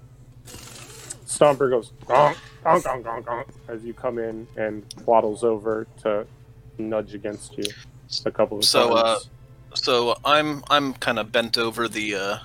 [1.26, 6.26] Stomper goes gonk, gonk, gonk, gonk, gonk, as you come in and waddles over to
[6.78, 7.74] nudge against you
[8.24, 9.30] a couple of So, uh, times.
[9.74, 12.38] So I'm I'm kind of bent over the uh,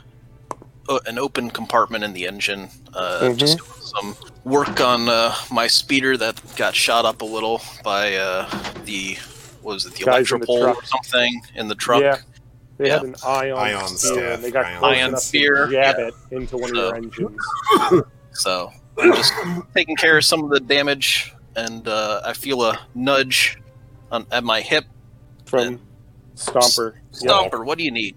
[1.08, 3.36] an open compartment in the engine, uh, Mhm.
[3.36, 8.50] just some work on uh, my speeder that got shot up a little by uh,
[8.86, 9.16] the
[9.62, 12.02] what was it the Guys in the electropole or something in the truck.
[12.02, 12.18] Yeah.
[12.78, 15.66] They had an ion, Ion spear, staff, and they got ion- close Ion enough spear,
[15.66, 16.08] to jab yeah.
[16.08, 17.38] it into one of So- your engines.
[18.32, 19.34] So I'm just
[19.76, 23.58] taking care of some of the damage, and uh, I feel a nudge
[24.12, 24.86] on, at my hip.
[25.46, 25.82] From
[26.36, 26.94] Stomper.
[27.20, 27.32] Yeah.
[27.32, 28.16] Stomper, what do you need?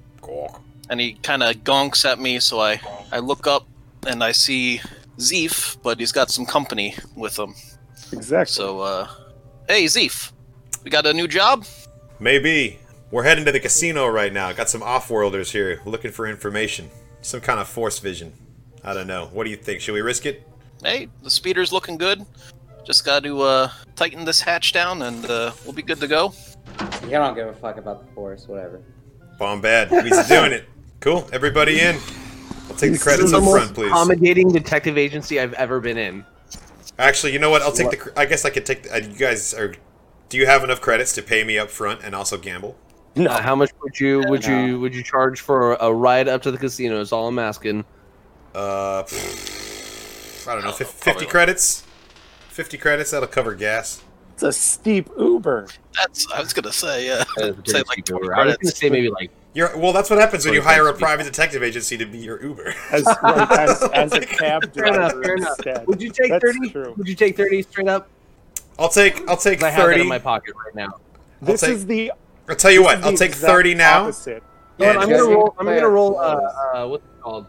[0.91, 2.39] And he kind of gonks at me.
[2.39, 2.81] So I,
[3.11, 3.67] I look up
[4.07, 4.81] and I see
[5.19, 7.55] Zeef, but he's got some company with him.
[8.13, 8.53] Exactly.
[8.53, 9.09] So, uh,
[9.69, 10.33] hey, Zeef,
[10.85, 11.65] we got a new job?
[12.21, 12.79] Maybe.
[13.11, 14.51] We're heading to the casino right now.
[14.53, 16.91] Got some off-worlders here looking for information.
[17.21, 18.33] Some kind of force vision.
[18.83, 19.27] I don't know.
[19.33, 19.81] What do you think?
[19.81, 20.49] Should we risk it?
[20.83, 22.25] Hey, the speeder's looking good.
[22.85, 26.33] Just got to uh, tighten this hatch down, and uh, we'll be good to go.
[27.07, 28.49] Yeah, I don't give a fuck about the Force.
[28.49, 28.83] Whatever.
[29.39, 29.91] Bomb bad.
[29.91, 30.65] We's doing it.
[31.01, 31.29] Cool.
[31.33, 31.99] Everybody in.
[32.83, 33.87] I'll take the credits the up most front, please.
[33.87, 36.25] accommodating detective agency I've ever been in.
[36.99, 37.63] Actually, you know what?
[37.63, 38.13] I'll take the.
[38.17, 38.83] I guess I could take.
[38.85, 39.75] The, uh, you guys are.
[40.29, 42.77] Do you have enough credits to pay me up front and also gamble?
[43.15, 43.31] no.
[43.31, 44.65] Uh, how much would you would No.
[44.67, 47.01] you would you charge for a ride up to the casino?
[47.01, 47.85] Is all I'm asking.
[48.55, 50.71] Uh, pff, I don't know.
[50.71, 51.31] Oh, fif- Fifty not.
[51.31, 51.85] credits.
[52.49, 53.11] Fifty credits.
[53.13, 54.03] That'll cover gas.
[54.35, 55.69] It's a steep Uber.
[55.95, 57.25] That's I was gonna say, yeah.
[57.37, 58.35] That is a Say like Uber.
[58.35, 59.93] I was gonna say maybe like You're well.
[59.93, 62.43] That's what happens when you hire a cents would private detective agency to be your
[62.43, 62.75] Uber.
[62.91, 65.49] As, right, as, as a cab Fair enough, driver fair enough.
[65.59, 65.87] instead.
[65.87, 66.71] Would you take That's thirty?
[66.71, 66.95] true.
[66.97, 68.09] Would you take thirty straight up?
[68.79, 70.01] I'll take I'll take 'Cause I have that thirty.
[70.01, 70.99] in my pocket right now.
[71.43, 72.13] This take- is the.
[72.49, 73.03] I'll tell you what.
[73.05, 74.05] I'll take thirty now.
[74.05, 74.43] Opposite.
[74.79, 75.55] And- I'm gonna roll.
[75.59, 76.19] I'm gonna roll.
[76.19, 76.37] Uh,
[76.75, 77.47] uh, what's it called?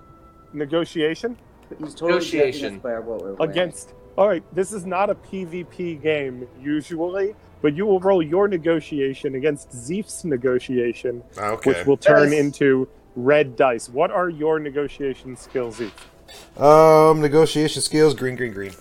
[0.51, 1.37] Negotiation
[1.79, 2.75] He's totally Negotiation.
[2.75, 3.51] us by what we're wearing.
[3.51, 3.93] against.
[4.15, 9.35] All right, this is not a PvP game usually, but you will roll your negotiation
[9.35, 11.69] against Zeef's negotiation, Okay.
[11.71, 12.41] which will turn Yes.
[12.41, 13.87] into red dice.
[13.89, 16.61] What are your negotiation skills, Zeef?
[16.61, 18.13] Um, negotiation skills.
[18.13, 18.73] Green, green, green.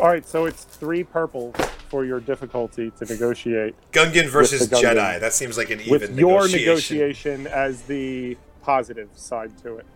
[0.00, 1.52] All right, so it's three purple
[1.88, 4.94] for your difficulty to negotiate, Gungan versus Gungan.
[4.96, 5.20] Jedi.
[5.20, 7.38] That seems like an even with your negotiation.
[7.38, 9.86] negotiation as the positive side to it,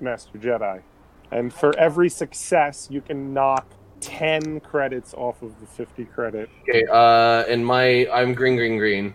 [0.00, 0.82] Master Jedi.
[1.30, 3.66] And for every success, you can knock
[4.02, 6.50] 10 credits off of the 50 credit.
[6.68, 6.84] Okay.
[6.90, 9.14] Uh, and my I'm green, green, green.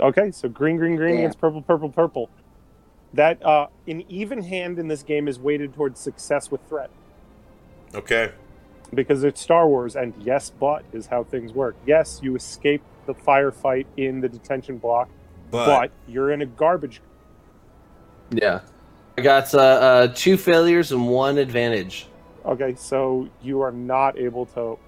[0.00, 1.20] Okay, so green, green, green Yeah.
[1.20, 2.30] against purple, purple, purple.
[3.12, 6.88] That uh, an even hand in this game is weighted towards success with threat
[7.94, 8.30] Okay.
[8.94, 11.76] because it's Star Wars, and yes, but is how things work.
[11.86, 15.10] Yes, you escape the firefight in the detention block,
[15.50, 17.02] But, but you're in a garbage.
[18.30, 18.60] Yeah.
[19.18, 22.06] I got uh, uh, two failures and one advantage.
[22.44, 24.78] Okay, so you are not able to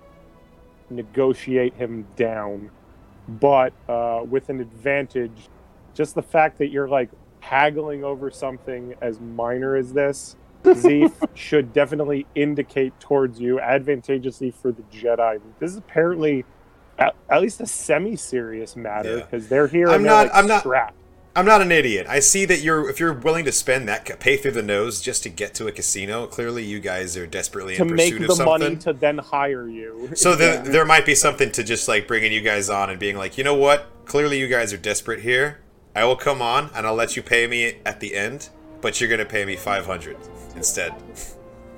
[0.90, 2.71] negotiate him down,
[3.29, 5.49] but uh, with an advantage.
[5.95, 11.73] Just the fact that you're like haggling over something as minor as this, Zeef should
[11.73, 15.40] definitely indicate towards you advantageously for the Jedi.
[15.61, 16.45] This is apparently
[16.99, 19.25] at, at least a semi-serious matter Yeah.
[19.25, 20.97] because they're here I'm and they're not- like I'm not- strapped.
[21.37, 22.07] I'm not an idiot.
[22.09, 25.01] I see that you're if you're willing to spend that ca- pay through the nose
[25.01, 26.27] just to get to a casino.
[26.29, 28.61] Clearly, you guys are desperately to in make pursuit the of something.
[28.61, 30.11] money to then hire you.
[30.14, 30.61] So there, Yeah.
[30.62, 33.42] there might be something to just like bringing you guys on and being like, you
[33.42, 33.90] know what?
[34.05, 35.59] Clearly, you guys are desperate here.
[35.97, 38.49] I will come on and I'll let you pay me at the end,
[38.81, 40.16] but you're gonna pay me 500
[40.55, 40.92] instead.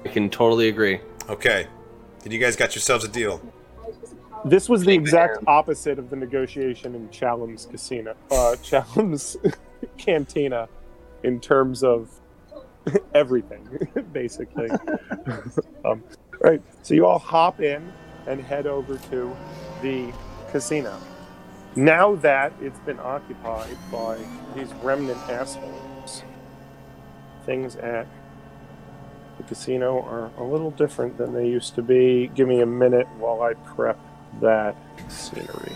[0.04, 1.00] I can totally agree.
[1.30, 1.66] Okay.
[2.22, 3.40] Then you guys got yourselves a deal.
[4.46, 9.36] This was the exact opposite of the negotiation in Chalmun's casino, uh, Chalmun's
[9.98, 10.68] cantina,
[11.24, 12.08] in terms of
[13.14, 13.66] everything,
[14.12, 14.70] basically.
[15.84, 16.04] um,
[16.38, 16.62] right.
[16.82, 17.92] So you all hop in
[18.28, 19.36] and head over to
[19.82, 20.12] the
[20.52, 20.96] casino.
[21.74, 24.16] Now that it's been occupied by
[24.54, 26.22] these remnant assholes,
[27.44, 28.06] things at
[29.38, 32.30] the casino are a little different than they used to be.
[32.36, 33.98] Give me a minute while I prep
[34.40, 34.76] that
[35.08, 35.72] scenery.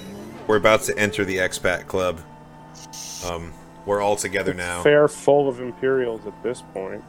[0.46, 2.20] We're about to enter the expat club.
[3.24, 3.52] Um,
[3.86, 4.82] we're all together now.
[4.82, 7.04] Fair full of Imperials at this point.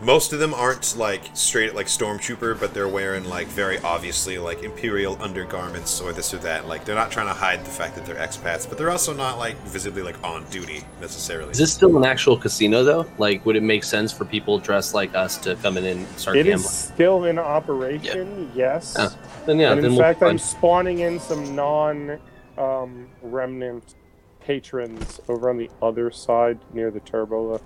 [0.00, 4.62] Most of them aren't like straight like stormtrooper, but they're wearing like very obviously like
[4.62, 6.68] imperial undergarments or this or that.
[6.68, 9.38] Like they're not trying to hide the fact that they're expats, but they're also not
[9.38, 11.50] like visibly like on duty necessarily.
[11.50, 13.06] Is this still an actual casino though?
[13.18, 16.36] Like, would it make sense for people dressed like us to come in and start
[16.36, 16.64] It gambling?
[16.64, 18.94] is still in operation, yes.
[18.98, 19.12] Oh,
[19.46, 22.20] Then yeah, and then in we'll fact, be I'm spawning in some non
[22.56, 23.96] um, remnant
[24.40, 27.64] patrons over on the other side near the turbo lift.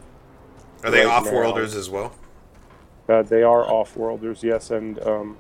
[0.83, 2.13] Are they right off-worlders as well?
[3.09, 5.37] Uh, they are off-worlders, yes, and um,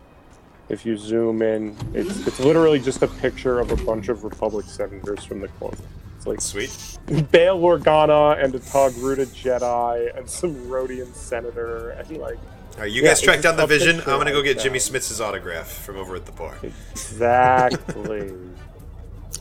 [0.69, 4.67] if you zoom in, it's, it's literally just a picture of a bunch of Republic
[4.67, 5.77] senators from the Clone.
[6.17, 6.99] It's like Sweet.
[7.33, 12.39] Bail Organa and a Togruta Jedi and some Rodian senator and like
[12.75, 13.99] All right, you Yeah, guys track it's down the vision.
[14.01, 14.63] I'm gonna go get that.
[14.63, 16.55] Jimmy Smits' autograph from over at the bar.
[16.63, 18.33] exactly.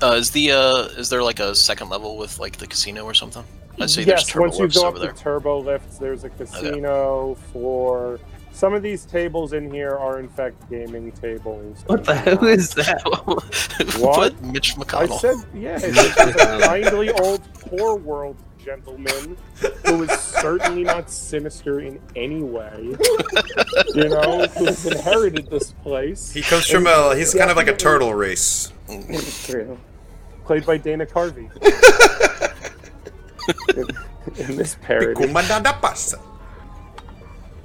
[0.01, 3.13] Uh, is the uh, is there like a second level with like the casino or
[3.13, 3.43] something?
[3.79, 5.11] I see there's yes, turbo once you go over up there.
[5.13, 8.19] the turbo lifts, there's a casino for
[8.53, 11.83] some of these tables in here are in fact gaming tables.
[11.87, 13.01] What the hell is that?
[13.99, 13.99] What?
[13.99, 14.41] What?
[14.43, 15.19] Mitch I McConnell.
[15.19, 15.83] said yes.
[15.87, 19.37] It's a kindly old poor world gentleman
[19.85, 22.95] who is certainly not sinister in any way.
[23.95, 26.31] you know, who's inherited this place.
[26.31, 27.15] He comes from a.
[27.15, 28.71] He's kind of like a turtle race.
[29.45, 29.77] True.
[30.45, 31.49] played by Dana Carvey.
[33.75, 33.87] in,
[34.37, 35.13] in this parody.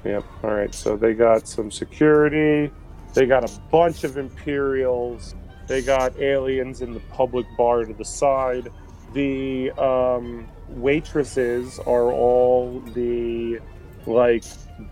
[0.03, 0.23] Yep.
[0.43, 0.73] All right.
[0.73, 2.71] So they got some security.
[3.13, 5.35] They got a bunch of Imperials.
[5.67, 8.71] They got aliens in the public bar to the side.
[9.13, 13.59] The um, waitresses are all the
[14.05, 14.43] like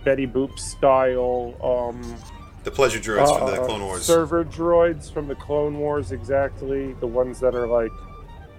[0.04, 2.18] Betty Boop style um,
[2.64, 4.04] The pleasure droids from the uh, Clone Wars.
[4.04, 6.12] server droids from the Clone Wars.
[6.12, 7.92] Exactly the ones that are like,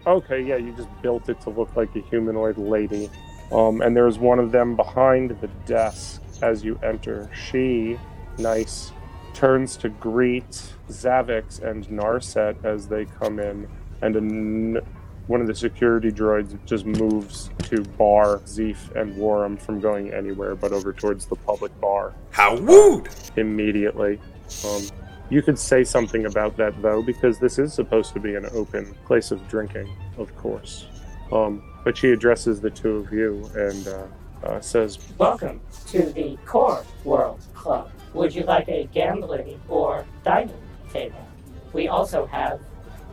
[0.07, 3.11] okay, yeah, you just built it to look like a humanoid lady.
[3.53, 7.31] Um, and there's one of them behind the desk as you enter.
[7.35, 7.99] She,
[8.39, 8.93] nice,
[9.35, 10.51] turns to greet
[10.89, 13.69] Xavix and Narset as they come in,
[14.03, 14.79] and a n-
[15.27, 20.55] one of the security droids just moves to bar Zeef and Warham from going anywhere
[20.55, 23.09] but over towards the public bar How wooed!
[23.37, 24.21] immediately.
[24.65, 24.83] Um,
[25.29, 28.95] You could say something about that though, because this is supposed to be an open
[29.05, 30.87] place of drinking, of course.
[31.33, 34.07] Um, but she addresses the two of you and uh,
[34.45, 37.91] uh, says, Welcome to the Core World Club.
[38.15, 40.55] Would you like a gambling or dining
[40.93, 41.27] table?
[41.73, 42.61] We also have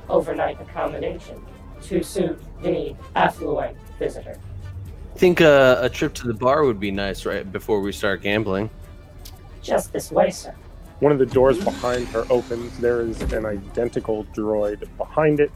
[0.07, 1.43] overnight accommodation
[1.83, 4.37] to suit the affluent visitor.
[5.15, 8.21] I think uh, a trip to the bar would be nice right before we start
[8.21, 8.69] gambling.
[9.63, 10.53] Just this way, sir.
[10.99, 12.77] One of the doors behind her opens.
[12.79, 15.51] There is an identical droid behind it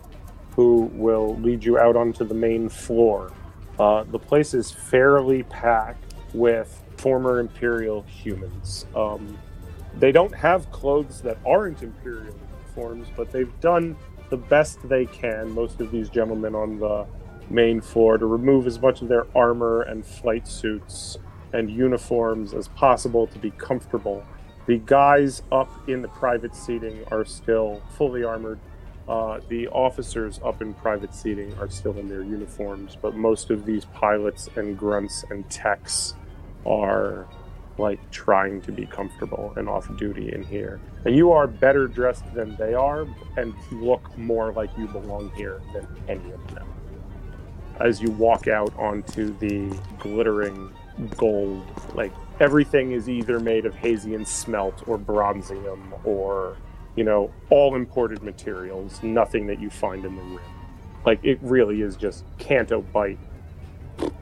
[0.56, 3.32] who will lead you out onto the main floor.
[3.80, 8.86] Uh, the place is fairly packed with former Imperial humans.
[8.96, 9.38] Um,
[10.00, 12.36] they don't have clothes that aren't Imperial
[12.74, 13.96] forms, but they've done
[14.30, 17.06] the best they can, most of these gentlemen on the
[17.50, 21.18] main floor, to remove as much of their armor and flight suits
[21.54, 24.24] and uniforms as possible to be comfortable.
[24.68, 28.60] The guys up in the private seating are still fully armored.
[29.08, 33.66] Uh, the officers up in private seating are still in their uniforms, but most of
[33.66, 36.16] these pilots and grunts and techs
[36.66, 37.26] are
[37.78, 40.82] like trying to be comfortable and off duty in here.
[41.06, 43.08] And you are better dressed than they are
[43.38, 46.68] and look more like you belong here than any of them.
[47.80, 50.74] As you walk out onto the glittering
[51.16, 51.64] gold,
[51.94, 56.58] like everything is either made of Hazian smelt or bronzium or,
[56.96, 60.40] you know, all imported materials, nothing that you find in the rim.
[61.06, 63.18] Like it really is just Canto Bight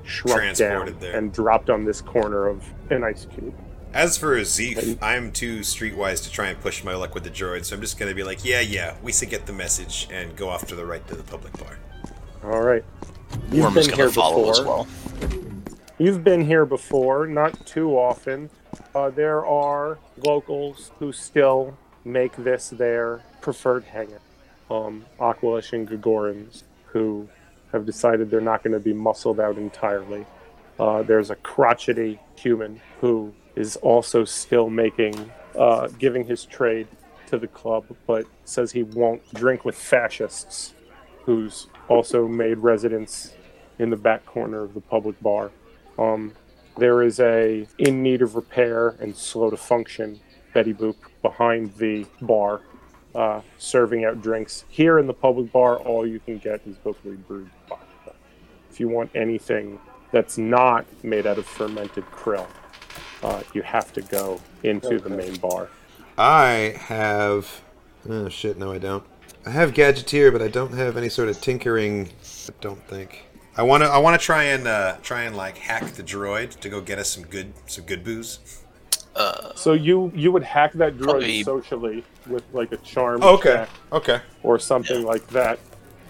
[0.03, 1.17] shrunk down there.
[1.17, 3.53] and dropped on this corner of an ice cube.
[3.93, 7.63] As for Zeef, I'm too streetwise to try and push my luck with the droid,
[7.65, 10.49] so I'm just gonna be like, yeah, yeah, we should get the message and go
[10.49, 11.77] off to the right to the public bar.
[12.43, 12.83] All right.
[13.51, 14.85] You've Worm is been going here to follow as before.
[14.85, 14.87] well.
[15.97, 18.49] You've been here before, not too often.
[18.93, 24.19] Uh, there are locals who still make this their preferred hangout.
[24.69, 27.29] Um, Aqualish and Gigorans who
[27.71, 30.25] have decided they're not going to be muscled out entirely.
[30.77, 36.89] Uh, there's a crotchety human who is also still making, uh, giving his trade
[37.27, 40.73] to the club, but says he won't drink with fascists,
[41.23, 43.33] who's also made residence
[43.79, 45.51] in the back corner of the public bar.
[45.97, 46.33] Um,
[46.77, 50.19] there is a in need of repair and slow to function
[50.53, 52.61] Betty Boop behind the bar,
[53.13, 54.65] uh, serving out drinks.
[54.69, 58.13] Here in the public bar, all you can get is locally brewed vodka.
[58.71, 59.79] If you want anything
[60.11, 62.47] that's not made out of fermented krill,
[63.23, 65.69] uh, you have to go into the main bar.
[66.17, 67.61] I have.
[68.07, 69.03] Oh shit, no, I don't.
[69.45, 72.09] I have Gadgeteer, but I don't have any sort of tinkering.
[72.47, 73.24] I don't think.
[73.57, 73.89] I want to.
[73.89, 76.99] I want to try and uh, try and like hack the droid to go get
[76.99, 78.39] us some good some good booze.
[79.55, 83.53] So you you would hack that droid Probably- socially with like a charm Oh, okay.
[83.53, 84.19] check Okay.
[84.43, 85.57] or something like that.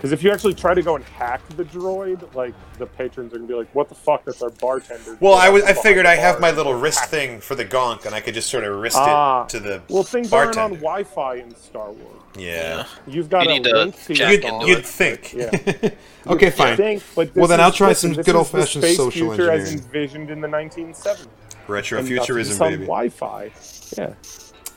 [0.06, 3.38] Because if you actually try to go and hack the droid, like the patrons are
[3.38, 4.24] gonna be like, "What the fuck?
[4.24, 5.64] That's our bartender." Well, I was.
[5.64, 8.52] I figured I have my little wrist thing for the gonk, and I could just
[8.52, 9.46] sort of wrist Ah.
[9.46, 10.74] it to the Well, things aren't on.
[10.76, 12.22] Wi-Fi in Star Wars.
[12.38, 12.86] Yeah.
[13.08, 15.34] You've got You a to link to You'd, into you'd think.
[15.34, 15.50] Yeah.
[16.28, 16.78] okay, You'd fine.
[16.78, 19.86] think, but Well, then is- I'll try some good old-fashioned space social future as engineering.
[19.86, 21.26] envisioned in the 1970s.
[21.68, 22.84] Retro And futurism, some baby.
[22.84, 23.50] Wi-Fi.
[23.98, 24.14] Yeah.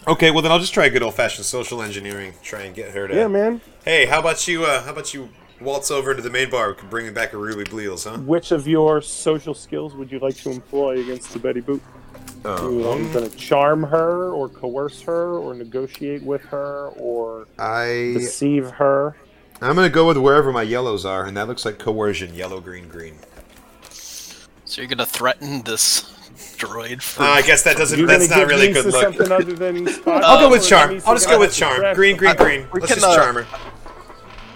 [0.07, 2.33] Okay, well then I'll just try good old fashioned social engineering.
[2.43, 3.15] Try and get her to.
[3.15, 3.61] Yeah, man.
[3.85, 4.65] Hey, how about you?
[4.65, 5.29] Uh, how about you
[5.61, 6.71] waltz over into the main bar?
[6.71, 8.19] We can bring back a Ruby Bliels, huh?
[8.19, 11.81] Which of your social skills would you like to employ against the Betty Boop?
[12.45, 18.71] I'm going to charm her, or coerce her, or negotiate with her, or I deceive
[18.71, 19.17] her?
[19.61, 22.33] I'm gonna go with wherever my yellows are, and that looks like coercion.
[22.35, 23.17] Yellow, green, green.
[24.69, 27.23] So you're going to threaten this droid for.
[27.23, 27.99] Uh, I guess that doesn't.
[27.99, 29.03] You're That's not really a good look.
[29.03, 31.01] something other than spot I'll go with charm.
[31.07, 31.77] I'll just go with charm.
[31.77, 31.97] impressed?
[31.97, 32.67] Green, green, green.
[32.73, 33.45] we Let's can, just uh.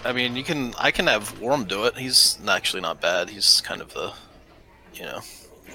[0.04, 0.74] I mean, you can.
[0.78, 1.96] I can have Worm do it.
[1.96, 3.30] He's actually not bad.
[3.30, 4.12] He's kind of the,
[4.94, 5.20] you know,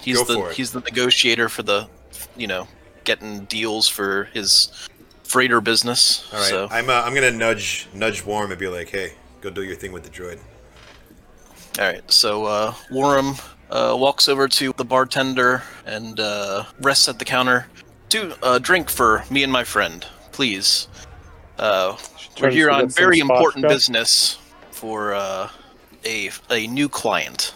[0.01, 1.87] he's Go the he's the negotiator for the,
[2.35, 2.67] you know,
[3.03, 4.89] getting deals for his
[5.23, 6.27] freighter business.
[6.33, 6.89] All right, So I'm.
[6.89, 10.03] Uh, I'm gonna nudge nudge Warm and be like, "Hey, go do your thing with
[10.03, 10.39] the droid."
[11.79, 12.09] all right.
[12.11, 13.35] So uh, Worm
[13.69, 17.67] uh, walks over to the bartender and uh, rests at the counter.
[18.09, 20.87] To uh, drink for me and my friend, please.
[21.57, 21.97] Uh,
[22.39, 23.69] we're here on very important spotchka.
[23.69, 24.39] business
[24.71, 25.49] for uh,
[26.05, 27.53] a a new client.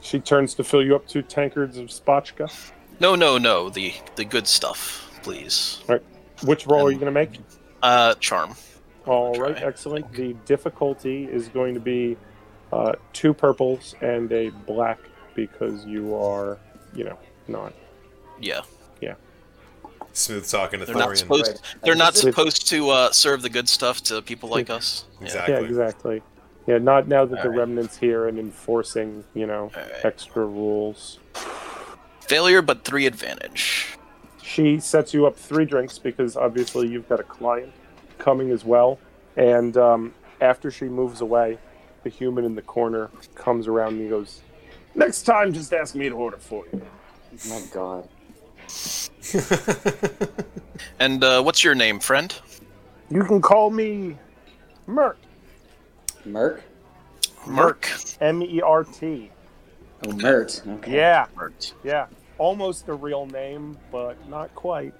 [0.00, 2.50] She turns to fill you up two tankards of spotchka.
[3.00, 3.68] No, no, no.
[3.68, 5.80] The the good stuff, please.
[5.88, 6.04] All right.
[6.44, 7.38] Which roll are you going to make?
[7.82, 8.54] Uh, charm.
[9.06, 10.12] All right, excellent.
[10.12, 12.16] The difficulty is going to be
[12.72, 14.98] uh, two purples and a black
[15.46, 16.58] because you are,
[16.94, 17.18] you know,
[17.48, 17.72] not.
[18.38, 18.60] Yeah.
[19.00, 19.14] Yeah.
[20.12, 21.46] Smooth talking They're not supposed.
[21.46, 21.60] Right.
[21.82, 25.06] They're not supposed to uh, serve the good stuff to people like us.
[25.18, 25.24] Yeah.
[25.24, 25.54] Exactly.
[25.54, 26.22] Yeah, exactly.
[26.66, 27.58] Yeah, not now that the Alright.
[27.58, 30.04] remnants here and enforcing, you know, Alright.
[30.04, 31.18] extra rules.
[32.20, 33.96] Failure, but three advantage.
[34.42, 37.72] She sets you up three drinks because obviously you've got a client
[38.18, 38.98] coming as well.
[39.36, 41.58] And um, after she moves away,
[42.02, 44.42] the human in the corner comes around and he goes,
[44.94, 46.82] "Next time, just ask me to order for you."
[47.48, 48.08] My God.
[50.98, 52.34] And uh, what's your name, friend?
[53.10, 54.16] You can call me
[54.86, 55.18] Mert.
[56.24, 56.62] Merc?
[57.46, 57.88] Merc.
[58.20, 59.30] M E R T.
[60.06, 60.62] Oh, Mert.
[60.66, 60.94] Okay.
[60.94, 61.74] Yeah, Mert.
[61.82, 62.06] yeah.
[62.36, 64.94] Almost a real name, but not quite.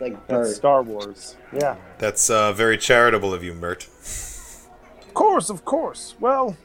[0.00, 0.56] Like That's Bert.
[0.56, 1.36] Star Wars.
[1.52, 1.76] Yeah.
[1.98, 3.86] That's uh, very charitable of you, Mert.
[3.86, 6.14] Of course, of course.
[6.18, 6.56] Well,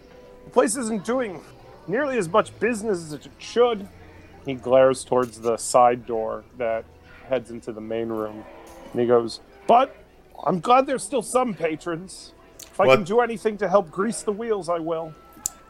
[0.45, 1.41] the place isn't doing
[1.89, 3.87] nearly as much business as it should.
[4.45, 6.85] He glares towards the side door that
[7.27, 8.43] heads into the main room.
[8.91, 9.95] And he goes, But
[10.45, 12.33] I'm glad there's still some patrons.
[12.61, 15.13] If I can do anything to help grease the wheels, I will.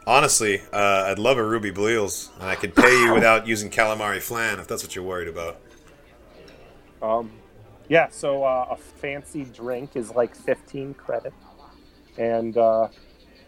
[0.06, 4.20] Honestly, uh, I'd love a Ruby Bliels, and I could pay you without using calamari
[4.20, 5.60] flan if that's what you're worried about.
[7.02, 7.32] Um,
[7.88, 11.32] yeah, so uh, a fancy drink is like 15 credit.
[12.16, 12.88] And uh,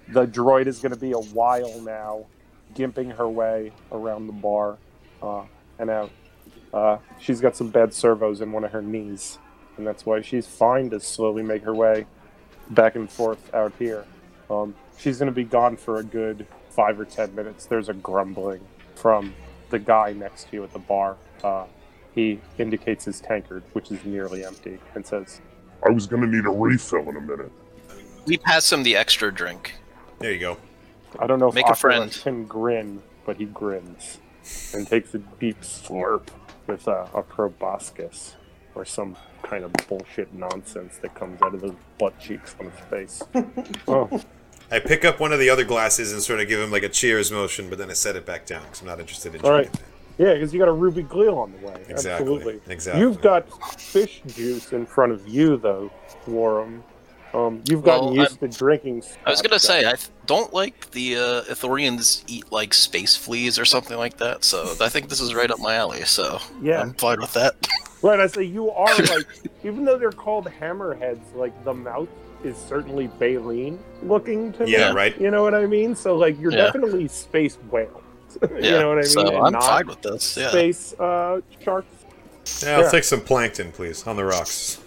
[0.08, 2.26] the droid is going to be a while now,
[2.74, 4.78] gimping her way around the bar
[5.22, 5.44] uh,
[5.78, 6.10] and out.
[6.72, 9.38] Uh, she's got some bad servos in one of her knees,
[9.76, 12.06] and that's why she's fine to slowly make her way
[12.70, 14.04] back and forth out here.
[14.50, 17.66] Um, she's going to be gone for a good five or ten minutes.
[17.66, 18.60] There's a grumbling
[18.94, 19.34] from
[19.70, 21.16] the guy next to you at the bar.
[21.44, 21.66] Uh,
[22.14, 25.40] he indicates his tankard, which is nearly empty, and says,
[25.86, 27.50] I was gonna need a refill in a minute.
[28.26, 29.74] We pass him the extra drink.
[30.18, 30.56] There you go.
[31.18, 31.76] I don't know if Make a Aquila
[32.08, 32.12] friend.
[32.12, 34.18] can grin, but he grins
[34.74, 36.28] and takes a deep slurp
[36.66, 38.34] with uh, a proboscis
[38.74, 42.80] or some kind of bullshit nonsense that comes out of those butt cheeks on his
[42.90, 43.22] face.
[43.88, 44.20] oh,
[44.70, 46.88] I pick up one of the other glasses and sort of give him like a
[46.88, 49.50] cheers motion, but then I set it back down because I'm not interested in All
[49.52, 49.70] right.
[49.70, 49.80] drinking
[50.18, 50.24] it.
[50.26, 51.74] yeah, because you got a ruby bliel on the way.
[51.88, 52.60] Exactly, Absolutely.
[52.72, 53.00] exactly.
[53.02, 53.46] You've got
[53.80, 55.90] fish juice in front of you, though,
[56.26, 56.82] Warren.
[57.34, 59.04] Um, you've gotten Well, used to drinking.
[59.24, 59.80] I was gonna say.
[59.86, 64.44] I th- don't like the uh, Ithorians eat like space fleas or something like that.
[64.44, 66.02] So I think this is right up my alley.
[66.04, 66.80] So Yeah.
[66.80, 67.54] I'm fine with that.
[68.04, 69.26] Right, I say you are like,
[69.62, 72.08] even though they're called hammerheads, like the mouth
[72.42, 74.72] is certainly baleen looking to me.
[74.72, 75.16] Yeah, right.
[75.20, 75.94] You know what I mean?
[75.94, 76.64] So like, you're Yeah.
[76.64, 78.02] definitely space whale.
[78.42, 78.80] you Yeah.
[78.80, 79.04] know what I mean?
[79.04, 80.36] So And I'm not fine with this.
[80.36, 80.48] Yeah.
[80.48, 81.86] Space uh, sharks.
[82.64, 82.90] Yeah, I'll Yeah.
[82.90, 84.80] take some plankton, please, on the rocks.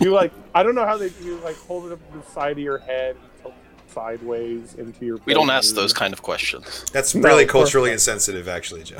[0.00, 2.52] You like, I don't know how they you like hold it up to the side
[2.52, 5.18] of your head, and tilt it sideways into your.
[5.24, 5.56] We don't belly.
[5.58, 6.84] ask those kind of questions.
[6.92, 7.94] That's No, really of course culturally not.
[7.94, 8.98] insensitive, actually, Joe.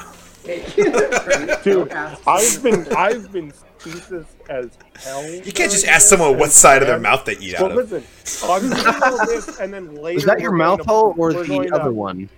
[1.63, 1.91] Dude,
[2.27, 4.13] I've been I've been species
[4.49, 4.71] as
[5.03, 5.25] hell.
[5.31, 7.91] You can't just ask someone what side of their mouth they eat Well, out of.
[7.93, 10.17] listen, I'm gonna do all this, and then later.
[10.17, 12.29] Was that your mouth hole or we're the to- other one?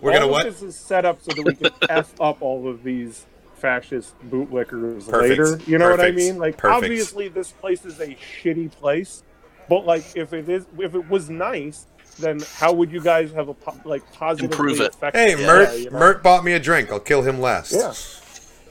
[0.00, 0.44] We're all gonna what?
[0.44, 3.24] This is set up so that we can f up all of these
[3.68, 5.38] fascist bootlickers Perfect.
[5.40, 5.58] later.
[5.70, 6.36] You know what I mean?
[6.36, 6.84] Like, Perfect.
[6.84, 9.22] obviously, this place is a shitty place,
[9.70, 11.86] but like, if it is, if it was nice,
[12.18, 14.94] then how would you guys have a po- like positively Improve it.
[14.94, 15.98] affect- Hey, Yeah, Mert, you know?
[15.98, 16.92] Mert bought me a drink.
[16.92, 17.72] I'll kill him last.
[17.72, 17.94] Yeah.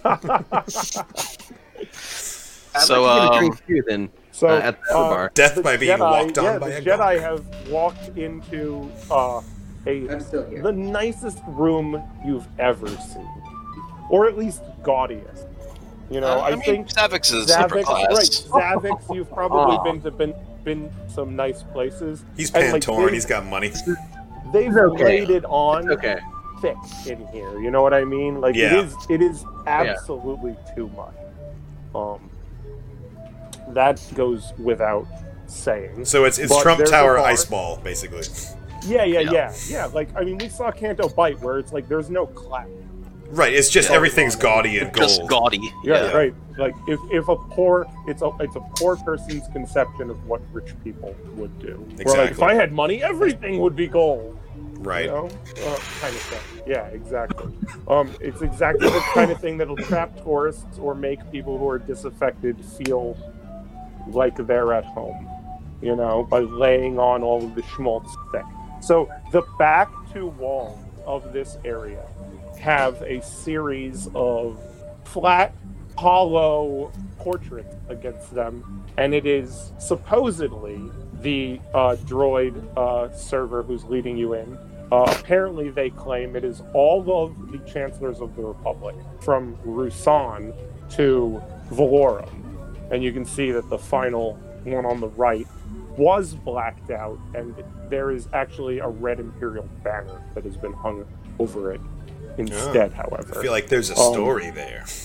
[2.75, 5.09] I'd So, like to get a um, drink too, then So uh, at the uh,
[5.09, 5.31] bar.
[5.33, 7.19] Death the by being Jedi, walked on yeah, by the a Jedi god.
[7.19, 9.41] have walked into uh,
[9.87, 10.61] a I'm still here.
[10.61, 13.27] the nicest room you've ever seen,
[14.09, 15.45] or at least gaudiest.
[16.11, 18.47] You know, Uh, I, I, mean, think Xavix is upper Xavix, class.
[18.49, 18.75] right?
[18.77, 20.33] Xavix, you've probably been to been
[20.63, 22.23] been some nice places.
[22.37, 23.07] He's And, like, Pantoran.
[23.07, 23.69] they- He's got money.
[24.53, 25.03] They've It's okay.
[25.03, 26.19] laid it on Okay.
[26.61, 26.77] thick
[27.07, 27.59] in here.
[27.59, 28.39] You know what I mean?
[28.39, 28.77] Like Yeah.
[28.79, 28.95] it is.
[29.09, 31.15] It is absolutely too much.
[31.95, 32.29] Um,
[33.69, 35.05] that goes without
[35.47, 36.05] saying.
[36.05, 38.23] So it's it's But Trump Tower ice ball, basically.
[38.85, 39.31] Yeah, yeah, Yeah.
[39.31, 39.85] yeah, yeah.
[39.87, 42.67] Like I mean, we saw Canto Bight where it's like there's no clap.
[43.33, 43.53] Right.
[43.53, 43.95] It's just Yeah.
[43.95, 45.07] everything's gaudy and gold.
[45.09, 45.29] Just gold.
[45.29, 45.73] gaudy.
[45.83, 46.11] Yeah, Yeah.
[46.11, 46.33] right.
[46.57, 50.73] Like if, if a poor it's a it's a poor person's conception of what rich
[50.83, 51.83] people would do.
[52.03, 54.37] Where like if I had money, everything would be gold.
[54.77, 55.05] Right.
[55.05, 55.25] You know?
[55.25, 56.63] Uh, kind of thing.
[56.67, 57.51] Yeah, exactly.
[57.87, 61.79] Um, it's exactly the kind of thing that'll trap tourists or make people who are
[61.79, 63.17] disaffected feel
[64.09, 65.27] like they're at home.
[65.81, 68.43] You know, by laying on all of the schmaltz thick.
[68.81, 72.03] So the back two walls of this area
[72.63, 74.57] have a series of
[75.03, 75.53] flat,
[75.97, 80.81] hollow portraits against them, and it is supposedly
[81.19, 84.57] the uh, droid uh, server who's leading you in.
[84.93, 90.55] Uh, apparently, they claim it is all of the chancellors of the Republic, from Ruusan
[90.91, 92.29] to Valorum.
[92.91, 95.47] And you can see that the final one on the right
[95.97, 101.05] was blacked out, and there is actually a red Imperial banner that has been hung
[101.39, 101.81] over it
[102.37, 103.37] instead, however.
[103.37, 104.85] I feel like there's a Um, story there.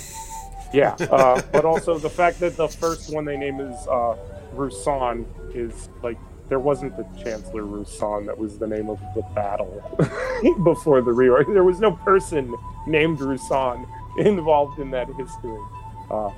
[0.70, 4.16] Yeah, uh, but also the fact that the first one they name is uh,
[4.54, 5.24] Ruusan
[5.54, 6.18] is like
[6.50, 9.72] there wasn't the Chancellor Ruusan that was the name of the battle
[10.64, 11.46] before the reorg.
[11.54, 12.54] There was no person
[12.86, 13.86] named Ruusan
[14.18, 15.58] involved in that history
[16.10, 16.30] uh,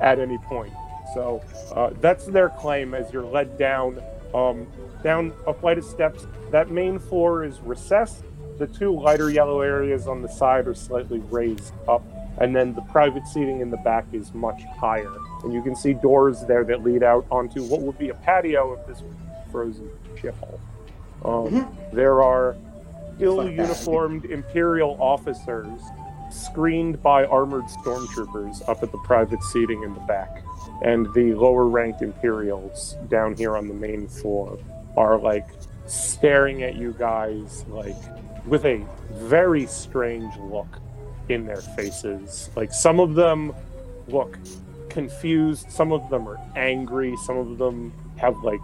[0.00, 0.72] at any point.
[1.12, 1.42] So
[1.74, 4.02] uh, that's their claim as you're led down
[4.34, 4.66] um,
[5.02, 6.26] down a flight of steps.
[6.50, 8.24] That main floor is recessed.
[8.58, 12.02] The two lighter yellow areas on the side are slightly raised up
[12.38, 15.12] and then the private seating in the back is much higher.
[15.42, 18.74] And you can see doors there that lead out onto what would be a patio
[18.74, 19.14] if this was
[19.52, 20.58] frozen shithole.
[21.24, 22.56] Um, there are
[23.20, 25.80] ill uniformed Imperial officers
[26.30, 30.42] screened by armored stormtroopers up at the private seating in the back.
[30.82, 34.58] And the lower ranked Imperials down here on the main floor
[34.96, 35.46] are like
[35.86, 37.94] staring at you guys like
[38.46, 40.80] with a very strange look
[41.28, 42.50] in their faces.
[42.56, 43.54] Like some of them
[44.08, 44.38] look
[44.88, 48.60] confused, some of them are angry, some of them have like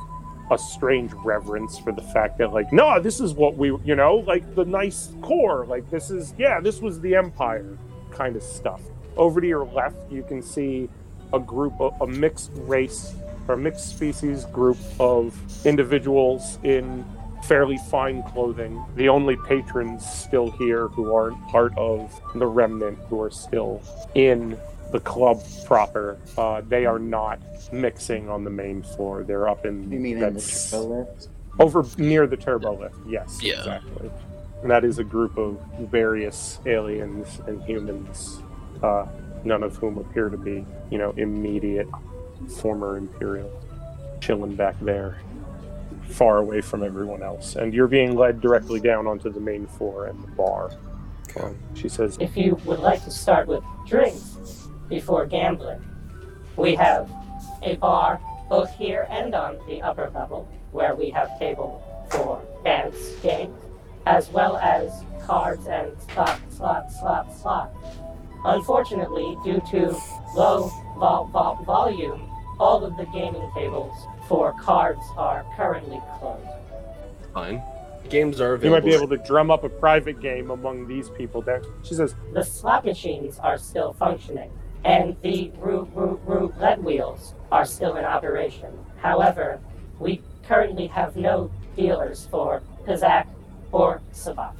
[0.51, 4.17] a strange reverence for the fact that like no this is what we you know
[4.27, 7.79] like the nice core like this is yeah this was the empire
[8.11, 8.81] kind of stuff
[9.17, 10.89] over to your left you can see
[11.33, 13.15] a group of a mixed race
[13.47, 17.05] or mixed species group of individuals in
[17.45, 18.85] fairly fine clothing.
[18.97, 23.83] The only patrons still here who aren't part of the remnant who are still
[24.15, 24.59] in
[24.93, 26.19] the club proper.
[26.37, 27.41] Uh, they are not
[27.73, 29.23] mixing on the main floor.
[29.25, 31.29] They're up in You mean in the turbo lift?
[31.59, 32.97] over near the turbo lift.
[33.07, 33.59] Yes, Yeah.
[33.59, 34.11] exactly.
[34.63, 38.43] And that is a group of various aliens and humans,
[38.83, 39.07] uh,
[39.45, 41.89] none of whom appear to be, you know, immediate
[42.59, 43.51] former Imperial,
[44.21, 45.17] chilling back there,
[46.11, 47.57] far away from everyone else.
[47.57, 50.71] And you're being led directly down onto the main floor and the bar.
[51.41, 55.81] Um, she says, If you would like to start with drinks before gambling,
[56.57, 57.11] we have
[57.63, 62.97] a bar both here and on the upper level where we have table for dance
[63.23, 63.57] games,
[64.07, 67.73] as well as cards and slot, slot, slot, slot.
[68.45, 69.97] Unfortunately, due to
[70.35, 73.95] low vol- vol- volume, all of the gaming tables
[74.31, 76.47] for cards are currently closed.
[77.35, 77.61] Fine.
[78.09, 78.65] Games are available.
[78.65, 81.43] You might be able to drum up a private game among these people.
[81.43, 84.53] There, she says, the slot machines are still functioning,
[84.85, 88.71] and the roo- roo- roulette wheels are still in operation.
[89.03, 89.59] However,
[89.99, 93.27] we currently have no dealers for Pazaak
[93.73, 94.55] or Sabacc.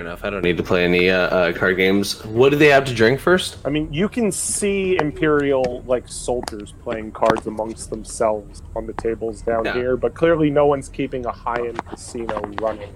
[0.00, 0.24] Enough.
[0.24, 2.24] I don't need to play any uh, uh, card games.
[2.24, 3.58] What do they have to drink first?
[3.64, 9.42] I mean, you can see Imperial like soldiers playing cards amongst themselves on the tables
[9.42, 9.74] down Yeah.
[9.74, 12.92] here, but clearly no one's keeping a high-end casino running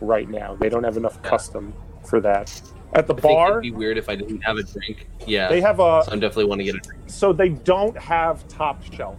[0.00, 0.54] right now.
[0.56, 1.30] They don't have enough Yeah.
[1.30, 1.72] custom
[2.04, 2.60] for that.
[2.94, 5.06] At the I bar, it'd be weird if I didn't have a drink.
[5.26, 5.48] Yeah.
[5.48, 7.02] they have a so I definitely want to get a drink.
[7.06, 9.18] so they don't have top shelf,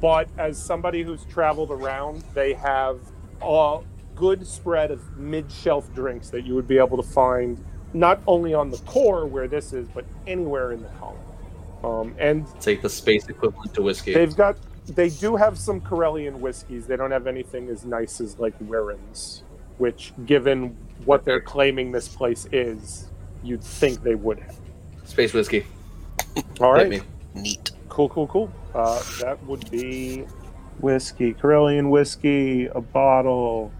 [0.00, 2.98] but as somebody who's traveled around, they have
[3.40, 3.78] a
[4.22, 7.58] good spread of mid-shelf drinks that you would be able to find
[7.92, 11.18] not only on the core where this is, but anywhere in the colony.
[11.82, 14.14] Um, and It's like the space equivalent to whiskey.
[14.14, 14.56] They've got
[14.86, 16.86] they do have some Corellian whiskeys.
[16.86, 19.42] They don't have anything as nice as like Warren's,
[19.78, 23.10] which given what they're claiming this place is,
[23.42, 24.56] you'd think they would have.
[25.04, 25.66] Space whiskey.
[26.60, 26.88] All Hit right.
[26.88, 27.00] me.
[27.34, 27.72] Neat.
[27.88, 28.52] Cool, cool, cool.
[28.72, 30.26] Uh, that would be
[30.78, 33.72] whiskey, Corellian whiskey, a bottle,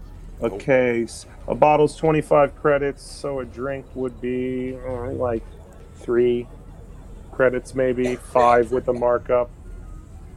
[0.43, 0.57] a Oh.
[0.57, 1.25] case.
[1.47, 5.43] A bottle's 25 credits, so a drink would be uh, like
[5.95, 6.47] three
[7.31, 9.49] credits, maybe five with a markup.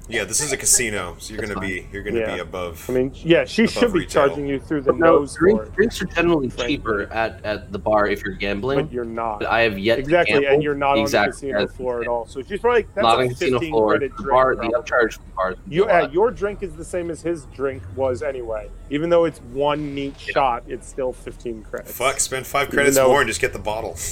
[0.08, 2.34] Yeah, this is a casino, so you're That's gonna be you're gonna Yeah.
[2.36, 2.84] be above.
[2.88, 4.28] I mean, yeah, she Above should be retail.
[4.28, 6.76] charging you through the No, nose drink- for it, drinks are generally Frankly.
[6.76, 8.84] cheaper at, at the bar if you're gambling.
[8.84, 9.40] but you're not.
[9.40, 10.54] But I have yet Exactly, to gamble.
[10.54, 12.24] and you're not exactly on the casino as- floor at all.
[12.26, 13.88] So she's probably that's not a on casino 15 floor.
[13.90, 14.30] credit The drink.
[14.30, 14.80] bar, the probably.
[14.80, 15.56] upcharge for bars.
[15.68, 16.04] You, a lot.
[16.04, 18.68] uh, your drink is the same as his drink was anyway.
[18.90, 21.96] Even though it's one neat shot, it's still 15 credits.
[21.96, 23.96] Fuck, spend five credits though- more and just get the bottle.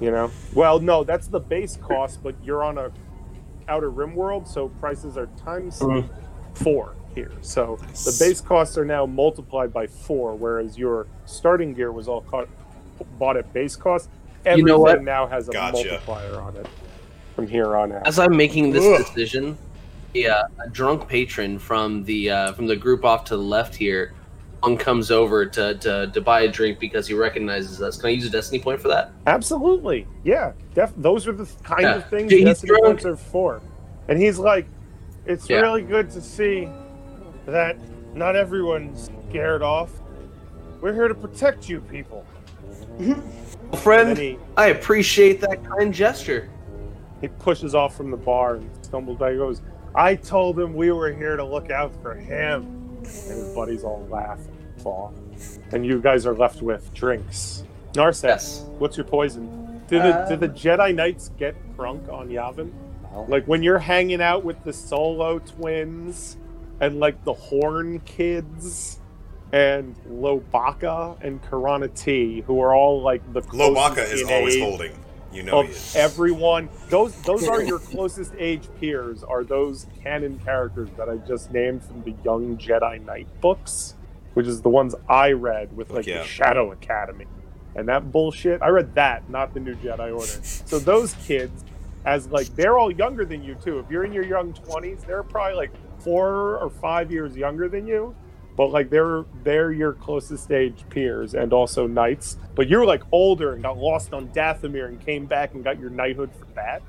[0.00, 0.30] You know?
[0.54, 2.90] Well, no, that's the base cost, but you're on a
[3.70, 6.04] outer rim world, so prices are times Mhm.
[6.54, 7.30] four here.
[7.40, 8.04] So Nice.
[8.04, 12.48] the base costs are now multiplied by four, whereas your starting gear was all caught,
[13.18, 14.10] bought at base cost.
[14.44, 15.02] Everything You know what?
[15.02, 15.72] now has a Gotcha.
[15.88, 16.66] multiplier on it
[17.36, 18.06] from here on out.
[18.06, 19.06] As I'm making this Ugh.
[19.06, 19.56] decision,
[20.12, 23.76] the, uh, a drunk patron from the uh, from the group off to the left
[23.76, 24.19] here Long
[24.76, 27.96] comes over to, to to buy a drink because he recognizes us.
[27.96, 29.12] Can I use a destiny point for that?
[29.26, 30.06] Absolutely.
[30.24, 30.52] Yeah.
[30.74, 31.96] Def- those are the kind Yeah.
[31.96, 32.84] of things He's Destiny drunk.
[32.84, 33.60] points are for.
[34.08, 34.66] And he's like,
[35.26, 35.60] it's Yeah.
[35.60, 36.68] really good to see
[37.46, 37.76] that
[38.14, 39.90] not everyone's scared off.
[40.80, 42.24] We're here to protect you people.
[42.98, 43.12] Mm-hmm.
[43.72, 46.48] And Friend, he, I appreciate that kind gesture.
[47.20, 49.32] he pushes off from the bar and stumbles back.
[49.32, 49.62] He goes,
[49.94, 52.79] I told him we were here to look out for him.
[53.04, 55.12] And his buddies all laugh and fall.
[55.72, 57.64] And you guys are left with drinks.
[57.94, 58.64] Narset, Yes.
[58.78, 59.82] what's your poison?
[59.88, 62.70] Do the, do the Um, Jedi Knights get drunk on Yavin?
[63.12, 66.36] Well, Like when you're hanging out with the Solo twins
[66.80, 69.00] and like the Horn kids
[69.52, 74.54] and Lowbacca and Karana T, who are all like the closest Lowbacca is in always
[74.56, 74.92] age holding.
[75.32, 75.96] You know he of is.
[75.96, 76.68] everyone.
[76.88, 79.22] Those those are your closest age peers.
[79.22, 83.94] Are those canon characters that I just named from the Young Jedi Knight books,
[84.34, 86.18] which is the ones I read with like Yeah.
[86.18, 87.26] the Shadow Academy
[87.76, 88.60] and that bullshit.
[88.62, 90.26] I read that, not the New Jedi Order.
[90.42, 91.64] So those kids,
[92.04, 93.78] as like they're all younger than you too.
[93.78, 95.70] If you're in your young twenties, they're probably like
[96.00, 98.14] four or five years younger than you.
[98.56, 102.36] But like they're they're your closest age peers and also knights.
[102.54, 105.90] But you're like older and got lost on Dathomir and came back and got your
[105.90, 106.82] knighthood for that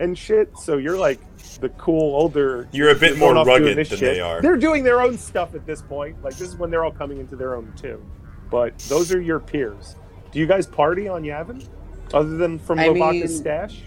[0.00, 0.56] and shit.
[0.58, 1.20] So you're like
[1.60, 2.68] the cool older.
[2.72, 4.00] You're a bit more off rugged than shit.
[4.00, 4.40] they are.
[4.40, 6.22] They're doing their own stuff at this point.
[6.22, 8.04] Like this is when they're all coming into their own too.
[8.50, 9.96] But those are your peers.
[10.32, 11.66] Do you guys party on Yavin?
[12.14, 13.82] Other than from I Lowbacca's stash?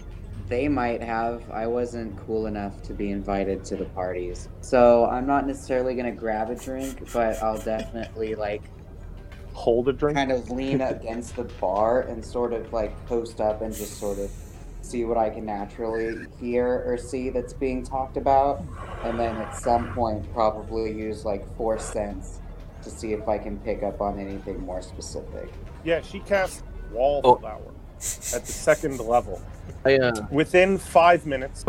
[0.48, 1.50] They might have.
[1.50, 4.48] I wasn't cool enough to be invited to the parties.
[4.60, 8.62] So I'm not necessarily gonna grab a drink, but I'll definitely like
[9.54, 10.16] Hold a drink?
[10.16, 14.18] kind of lean against the bar and sort of like post up and just sort
[14.18, 14.30] of
[14.80, 18.62] see what I can naturally hear or see that's being talked about.
[19.04, 22.40] And then at some point probably use like force sense
[22.82, 25.50] to see if I can pick up on anything more specific.
[25.84, 26.62] Yeah, she casts
[26.92, 27.81] Wallflower oh.
[28.34, 29.40] At the second level.
[29.84, 31.64] I uh, Within five minutes,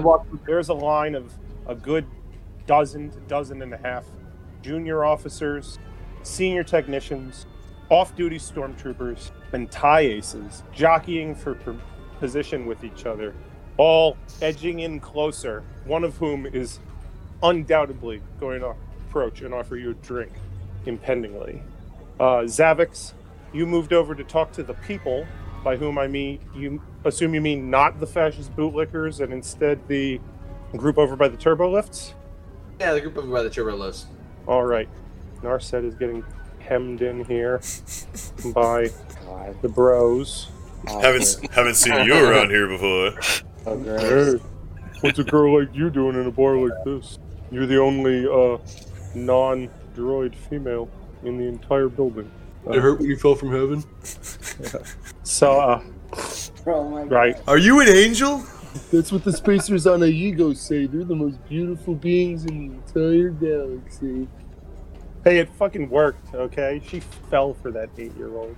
[0.45, 1.31] there's a line of
[1.67, 2.05] a good
[2.65, 4.05] dozen to dozen and a half
[4.61, 5.77] junior officers,
[6.23, 7.45] senior technicians,
[7.89, 11.73] off-duty stormtroopers, and tie aces jockeying for p-
[12.19, 13.35] position with each other,
[13.77, 15.63] all edging in closer.
[15.85, 16.79] One of whom is
[17.43, 18.73] undoubtedly going to
[19.07, 20.31] approach and offer you a drink,
[20.85, 21.61] impendingly.
[22.19, 23.13] Uh, Xavix,
[23.51, 25.27] you moved over to talk to the people,
[25.63, 30.19] by whom I mean you assume you mean not the fascist bootlickers and instead the
[30.75, 32.13] group over by the turbo lifts.
[32.79, 34.07] yeah, the group over by the turbo lifts.
[34.47, 34.89] All right,
[35.41, 36.23] Narset is getting
[36.59, 37.61] hemmed in here
[38.53, 38.89] by
[39.25, 39.61] God.
[39.61, 40.47] the bros.
[40.87, 43.19] Haven't haven't seen you around here before.
[43.65, 44.33] Oh, gross.
[44.33, 44.47] Hey,
[44.99, 47.17] what's a girl like you doing in a bar like this?
[47.49, 48.57] You're the only uh,
[49.15, 50.89] non-droid female
[51.23, 52.29] in the entire building.
[52.67, 53.83] It hurt when you fell from heaven.
[55.25, 55.81] So, uh,
[56.65, 58.43] Oh my right, Are you an angel?
[58.91, 60.85] That's what the spacers on Aigo say.
[60.85, 64.27] They're the most beautiful beings in the entire galaxy.
[65.23, 66.33] hey, it fucking worked.
[66.33, 66.99] Okay, she
[67.29, 68.55] fell for that eight-year-old.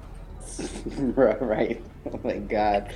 [1.18, 1.82] right.
[2.12, 2.94] Oh my god.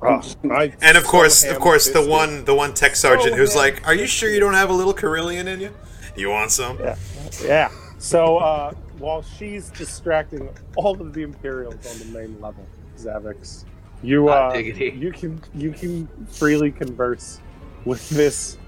[0.00, 3.64] And of course, of course, the one the one tech sergeant who's man.
[3.64, 5.74] like, "Are you sure you don't have a little Corellian in you?
[6.16, 6.96] You want some?" Yeah.
[7.42, 7.70] Yeah.
[7.98, 13.64] So uh, while she's distracting all of the Imperials on the main level, Xavix,
[14.02, 17.40] you Hot uh, you can you can freely converse
[17.84, 18.58] with this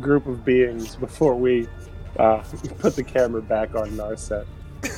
[0.00, 1.66] group of beings before we
[2.18, 2.38] uh,
[2.78, 4.46] put the camera back on Narset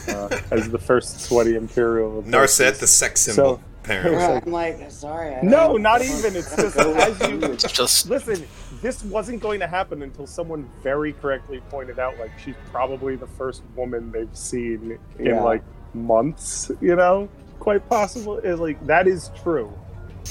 [0.08, 2.22] uh, as the first sweaty Imperial.
[2.24, 4.12] Narset, the sex symbol, So- apparently.
[4.12, 5.34] Yeah, I'm like, sorry.
[5.34, 6.36] I No, don't- not I don't- even.
[6.36, 7.52] It's just as you- you.
[7.52, 8.44] It's just Listen,
[8.82, 13.26] this wasn't going to happen until someone very correctly pointed out, like she's probably the
[13.26, 15.42] first woman they've seen in Yeah.
[15.42, 15.62] like
[15.94, 16.70] months.
[16.80, 18.38] You know, quite possible.
[18.38, 19.72] Is like that is true,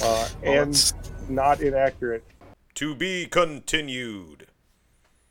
[0.02, 0.94] uh, well, and it's-
[1.30, 2.24] not inaccurate.
[2.76, 4.47] To be continued.